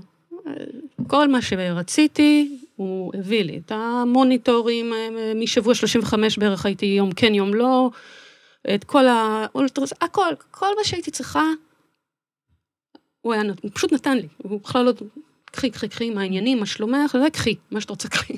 [1.08, 3.58] כל מה שרציתי, הוא הביא לי.
[3.58, 4.93] את המוניטורים,
[5.36, 7.89] משבוע 35 בערך הייתי יום כן, יום לא,
[8.76, 11.43] את כל האולטרס, הכל, כל מה שהייתי צריכה,
[13.22, 14.93] הוא היה, הוא פשוט נתן לי, הוא בכלל לא,
[15.45, 18.38] קחי, קחי, קחי, מה העניינים, מה שלומך, זה קחי, מה שאתה רוצה, קחי.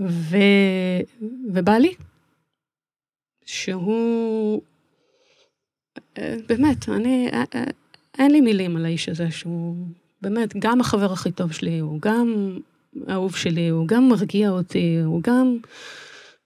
[0.00, 0.36] ו...
[1.52, 1.94] ובא לי,
[3.46, 4.62] שהוא,
[6.18, 7.30] באמת, אני,
[8.18, 9.76] אין לי מילים על האיש הזה, שהוא
[10.22, 12.58] באמת גם החבר הכי טוב שלי, הוא גם
[13.06, 15.58] האהוב שלי, הוא גם מרגיע אותי, הוא גם,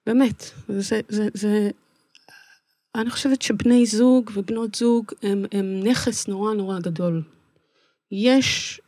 [0.07, 1.71] באמת, זה, זה, זה,
[2.95, 7.23] אני חושבת שבני זוג ובנות זוג הם, הם נכס נורא נורא גדול.
[8.13, 8.81] יש,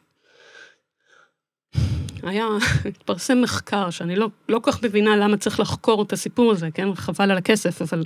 [2.23, 2.47] היה,
[2.89, 6.95] התפרסם מחקר שאני לא, לא כך מבינה למה צריך לחקור את הסיפור הזה, כן?
[6.95, 8.05] חבל על הכסף, אבל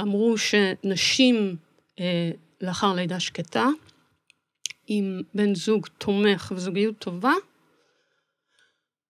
[0.00, 1.56] אמרו שנשים
[2.00, 2.30] אה,
[2.60, 3.66] לאחר לידה שקטה,
[4.86, 7.32] עם בן זוג תומך וזוגיות טובה,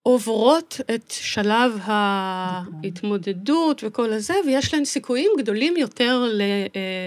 [0.03, 6.25] עוברות את שלב ההתמודדות וכל הזה, ויש להן סיכויים גדולים יותר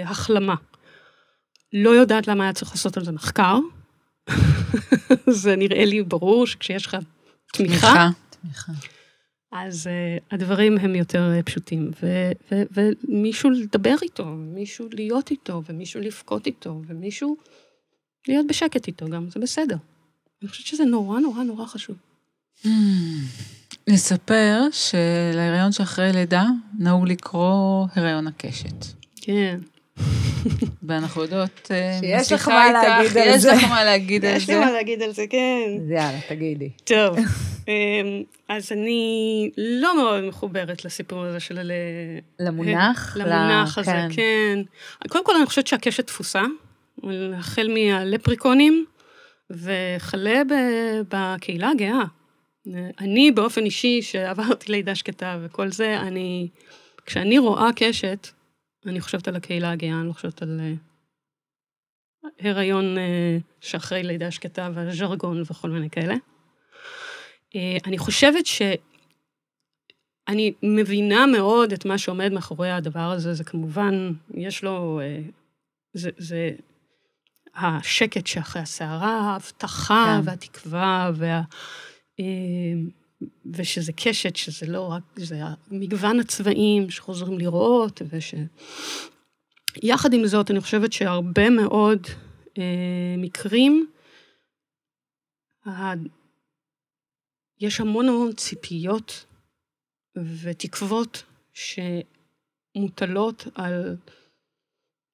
[0.06, 0.56] להחלמה.
[1.74, 3.58] לא יודעת למה היה צריך לעשות על זה מחקר.
[5.42, 6.98] זה נראה לי ברור שכשיש לך
[7.54, 8.72] תמיכה, תמיכה.
[9.52, 11.92] אז uh, הדברים הם יותר uh, פשוטים.
[12.04, 12.64] ו- ו-
[13.08, 17.38] ומישהו לדבר איתו, ומישהו להיות איתו, ומישהו לבכות איתו, ומישהו
[18.28, 19.78] להיות בשקט איתו גם, זה בסדר.
[20.42, 21.96] אני חושבת שזה נורא נורא נורא חשוב.
[23.88, 26.46] נספר שלהיריון שאחרי לידה
[26.80, 28.86] נהוג לקרוא הריון הקשת.
[29.22, 29.60] כן.
[30.88, 33.52] ואנחנו יודעות, אה, שיש לך מה איתך, להגיד על יש זה.
[33.54, 34.60] לך מה להגיד על יש לי זה.
[34.60, 35.70] מה להגיד על זה, כן.
[35.86, 36.70] אז יאללה, תגידי.
[36.84, 37.18] טוב,
[37.68, 37.74] אמ,
[38.50, 39.02] אז אני
[39.58, 41.60] לא מאוד מחוברת לסיפור הזה של...
[41.62, 41.72] ל-
[42.40, 43.18] למונח?
[43.20, 44.08] למונח ל- הזה, כן.
[44.16, 44.60] כן.
[45.10, 46.42] קודם כל, אני חושבת שהקשת תפוסה,
[47.38, 48.86] החל מהלפריקונים
[49.50, 50.42] וכלה
[51.10, 52.04] בקהילה הגאה.
[53.00, 56.48] אני באופן אישי, שעברתי לידה שקטה וכל זה, אני,
[57.06, 58.28] כשאני רואה קשת,
[58.86, 64.70] אני חושבת על הקהילה הגאה, אני לא חושבת על אה, הריון אה, שאחרי לידה שקטה
[64.74, 66.16] והז'רגון וכל מיני כאלה.
[67.56, 68.62] אה, אני חושבת ש...
[70.28, 75.02] אני מבינה מאוד את מה שעומד מאחורי הדבר הזה, זה כמובן, יש לו,
[75.94, 76.52] זה, זה
[77.56, 80.30] השקט שאחרי הסערה, ההבטחה כן.
[80.30, 81.42] והתקווה, וה,
[83.54, 85.42] ושזה קשת, שזה לא רק, זה
[85.72, 88.36] מגוון הצבעים שחוזרים לראות, וש...
[89.84, 92.08] יחד עם זאת, אני חושבת שהרבה מאוד
[92.58, 93.88] אה, מקרים,
[95.68, 95.94] ה...
[97.60, 99.26] יש המון המון ציפיות
[100.42, 101.24] ותקוות
[102.74, 103.96] שמוטלות על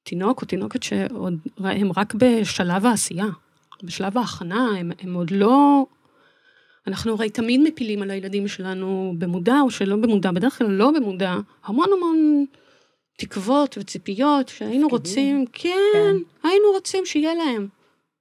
[0.04, 3.26] תינוק או תינוקת שעוד הם רק בשלב העשייה,
[3.84, 5.86] בשלב ההכנה, הם, הם עוד לא...
[6.88, 11.36] אנחנו הרי תמיד מפילים על הילדים שלנו במודע או שלא במודע, בדרך כלל לא במודע,
[11.64, 12.46] המון המון
[13.18, 14.90] תקוות וציפיות שהיינו תפקידים.
[14.90, 16.16] רוצים, כן, כן.
[16.44, 17.68] היינו רוצים שיהיה להם.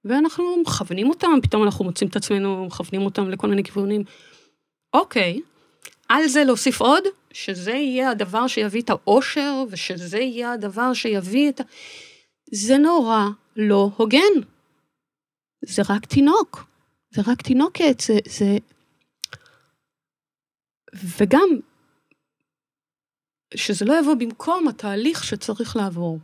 [0.05, 4.03] ואנחנו מכוונים אותם, פתאום אנחנו מוצאים את עצמנו, מכוונים אותם לכל מיני כיוונים.
[4.93, 5.41] אוקיי,
[6.09, 7.03] על זה להוסיף עוד,
[7.33, 11.63] שזה יהיה הדבר שיביא את האושר, ושזה יהיה הדבר שיביא את ה...
[12.51, 14.33] זה נורא לא הוגן.
[15.65, 16.72] זה רק תינוק.
[17.13, 18.17] זה רק תינוקת, זה...
[18.27, 18.57] זה...
[20.95, 21.49] וגם,
[23.55, 26.19] שזה לא יבוא במקום התהליך שצריך לעבור.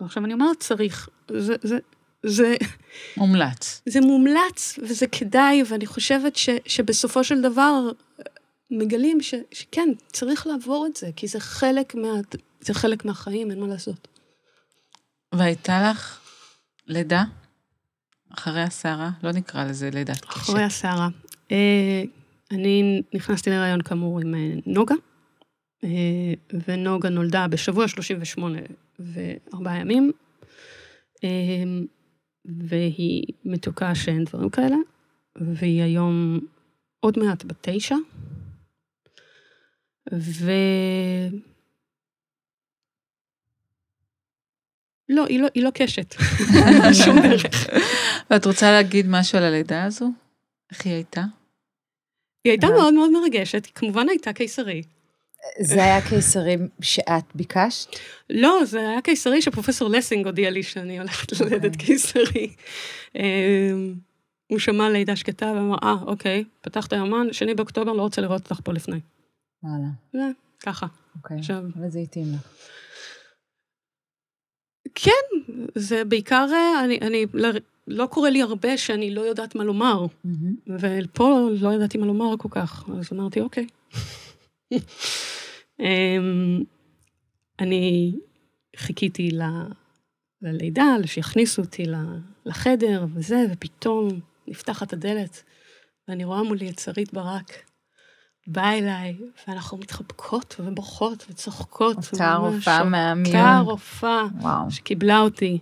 [0.00, 1.08] עכשיו, אני אומרת צריך,
[1.38, 1.78] זה, זה,
[2.26, 2.56] זה...
[3.16, 3.82] מומלץ.
[3.86, 7.90] זה מומלץ, וזה כדאי, ואני חושבת ש, שבסופו של דבר
[8.70, 12.08] מגלים ש, שכן, צריך לעבור את זה, כי זה חלק, מה,
[12.60, 14.08] זה חלק מהחיים, אין מה לעשות.
[15.34, 16.20] והייתה לך
[16.86, 17.24] לידה?
[18.38, 19.10] אחרי הסערה?
[19.22, 20.12] לא נקרא לזה לידה.
[20.28, 21.08] אחרי הסערה.
[21.52, 22.02] אה,
[22.50, 24.94] אני נכנסתי להיריון כאמור עם אה, נוגה,
[25.84, 25.88] אה,
[26.68, 28.58] ונוגה נולדה בשבוע 38
[28.98, 30.12] וארבעה ימים,
[32.44, 34.76] והיא מתוקה שאין דברים כאלה,
[35.36, 36.40] והיא היום
[37.00, 37.96] עוד מעט בת תשע,
[40.14, 40.50] ו...
[45.12, 46.14] לא, היא לא, היא לא קשת,
[47.04, 47.66] שום דרך.
[48.30, 50.10] ואת רוצה להגיד משהו על הלידה הזו?
[50.70, 51.22] איך היא הייתה?
[52.44, 54.82] היא הייתה מאוד מאוד מרגשת, היא כמובן הייתה קיסרי.
[55.60, 57.88] זה היה קיסרי שאת ביקשת?
[58.30, 62.54] לא, זה היה קיסרי שפרופסור לסינג הודיע לי שאני הולכת ללדת קיסרי.
[63.14, 63.94] אמ,
[64.46, 68.60] הוא שמע לידה שקטה ואמר, אה, אוקיי, פתחת יומן, שני באוקטובר, לא רוצה לראות אותך
[68.64, 69.00] פה לפני.
[69.62, 70.32] וואלה.
[70.60, 70.86] ככה.
[71.16, 71.62] אוקיי, עכשיו...
[71.76, 72.48] וזה התאים לך.
[74.94, 77.26] כן, זה בעיקר, אה, אני, אני,
[77.86, 80.70] לא, קורה לי הרבה שאני לא יודעת מה לומר, mm-hmm.
[80.80, 83.66] ופה לא ידעתי מה לומר כל כך, אז אמרתי, אוקיי.
[85.80, 86.62] אמ,
[87.58, 88.14] אני
[88.76, 89.42] חיכיתי ל,
[90.42, 91.84] ללידה, שיכניסו אותי
[92.46, 95.42] לחדר וזה, ופתאום נפתחת הדלת,
[96.08, 97.69] ואני רואה מולי את שרית ברק.
[98.52, 99.16] באה אליי,
[99.48, 101.96] ואנחנו מתחבקות ובוכות וצוחקות.
[102.12, 103.36] אותה רופאה מהמיון.
[103.36, 104.22] אותה רופאה
[104.70, 105.58] שקיבלה אותי.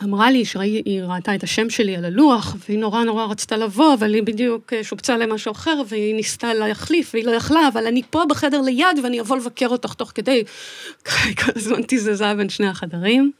[0.00, 4.14] ואמרה לי שהיא ראתה את השם שלי על הלוח, והיא נורא נורא רצתה לבוא, אבל
[4.14, 8.60] היא בדיוק שופצה למשהו אחר, והיא ניסתה להחליף, והיא לא יכלה, אבל אני פה בחדר
[8.60, 10.44] ליד, ואני אבוא לבקר אותך תוך כדי.
[11.44, 13.32] כל הזמן תזזה בין שני החדרים.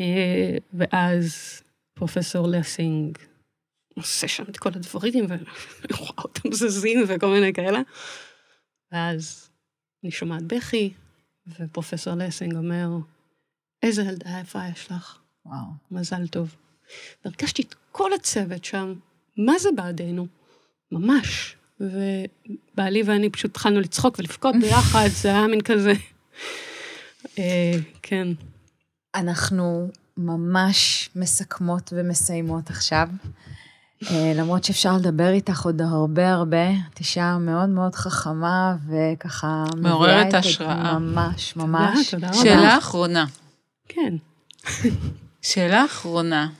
[0.00, 1.60] אה, ואז
[1.94, 3.18] פרופסור לסינג
[3.94, 5.44] עושה שם את כל הדברים, ואני
[5.98, 7.80] רואה אותם זזים וכל מיני כאלה.
[8.92, 9.50] ואז
[10.04, 10.92] אני שומעת בכי,
[11.58, 12.88] ופרופסור לסינג אומר,
[13.82, 15.18] איזה ילדה יפה יש לך.
[15.46, 15.66] וואו.
[15.90, 16.54] מזל טוב.
[17.24, 18.94] והרגשתי את כל הצוות שם,
[19.36, 20.26] מה זה בעדנו?
[20.92, 21.56] ממש.
[21.80, 25.92] ובעלי ואני פשוט התחלנו לצחוק ולבכות ביחד, זה היה מין כזה.
[27.38, 27.72] אה,
[28.02, 28.28] כן.
[29.14, 33.08] אנחנו ממש מסכמות ומסיימות עכשיו.
[34.10, 39.64] אה, למרות שאפשר לדבר איתך עוד הרבה הרבה, את אישה מאוד מאוד חכמה וככה...
[39.76, 40.98] מעוררת השראה.
[40.98, 42.10] ממש, ממש.
[42.10, 42.50] תודה, תודה רבה.
[42.50, 43.26] שאלה אחרונה.
[43.88, 44.14] כן.
[45.42, 46.50] שאלה אחרונה.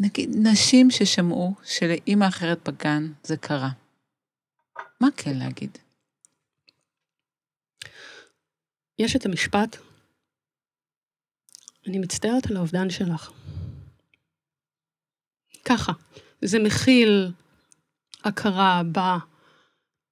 [0.00, 3.70] נגיד, נשים ששמעו שלאימא אחרת בגן זה קרה,
[5.00, 5.78] מה כן להגיד?
[8.98, 9.76] יש את המשפט,
[11.86, 13.30] אני מצטערת על האובדן שלך.
[15.64, 15.92] ככה.
[16.42, 17.32] זה מכיל
[18.24, 18.82] הכרה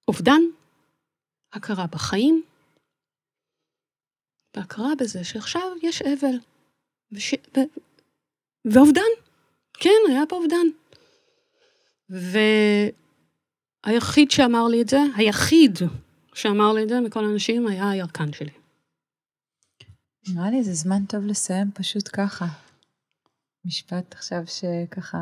[0.05, 0.41] באובדן,
[1.53, 2.43] הכרה בחיים,
[4.55, 6.35] והכרה בזה שעכשיו יש אבל.
[7.11, 7.33] וש...
[7.33, 7.59] ו...
[8.65, 9.01] ואובדן.
[9.73, 10.67] כן, היה פה אובדן.
[13.85, 15.79] והיחיד שאמר לי את זה, היחיד
[16.33, 18.51] שאמר לי את זה מכל האנשים, היה הירקן שלי.
[20.27, 22.45] נראה לי זה זמן טוב לסיים פשוט ככה.
[23.65, 25.17] משפט עכשיו שככה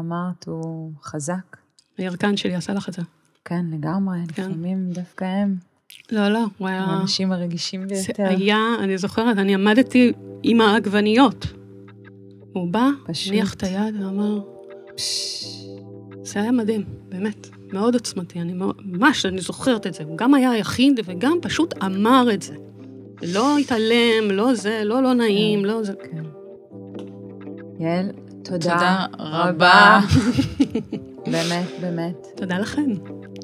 [0.00, 1.56] אמרת הוא חזק.
[1.98, 3.02] הירקן שלי עשה לך את זה.
[3.44, 4.50] כן, לגמרי, כן.
[4.50, 5.56] לפעמים דווקא הם.
[6.12, 6.84] לא, לא, הוא היה...
[6.84, 8.12] האנשים הרגישים ביותר.
[8.16, 10.12] זה היה, אני זוכרת, אני עמדתי
[10.42, 11.46] עם העגבניות.
[12.52, 12.88] הוא בא,
[13.28, 14.40] הניח את היד ואמר,
[16.22, 18.52] זה היה מדהים, באמת, מאוד עוצמתי, אני
[18.84, 20.04] ממש, אני זוכרת את זה.
[20.04, 22.54] הוא גם היה היחיד וגם פשוט אמר את זה.
[23.22, 25.92] לא התעלם, לא זה, לא לא נעים, כן, לא זה.
[26.12, 26.41] כן.
[27.82, 28.10] יעל,
[28.42, 30.00] תודה, תודה רבה.
[31.32, 32.26] באמת, באמת.
[32.36, 32.94] תודה לכם.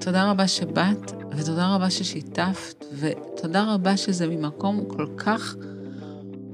[0.01, 5.57] תודה רבה שבאת, ותודה רבה ששיתפת, ותודה רבה שזה ממקום כל כך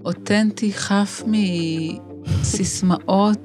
[0.05, 1.23] אותנטי, חף
[2.27, 3.39] מסיסמאות.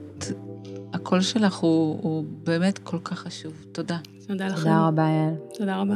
[0.93, 3.53] הקול שלך הוא, הוא באמת כל כך חשוב.
[3.71, 3.97] תודה.
[4.27, 4.57] תודה לכם.
[4.57, 5.33] תודה רבה, יעל.
[5.57, 5.95] תודה רבה.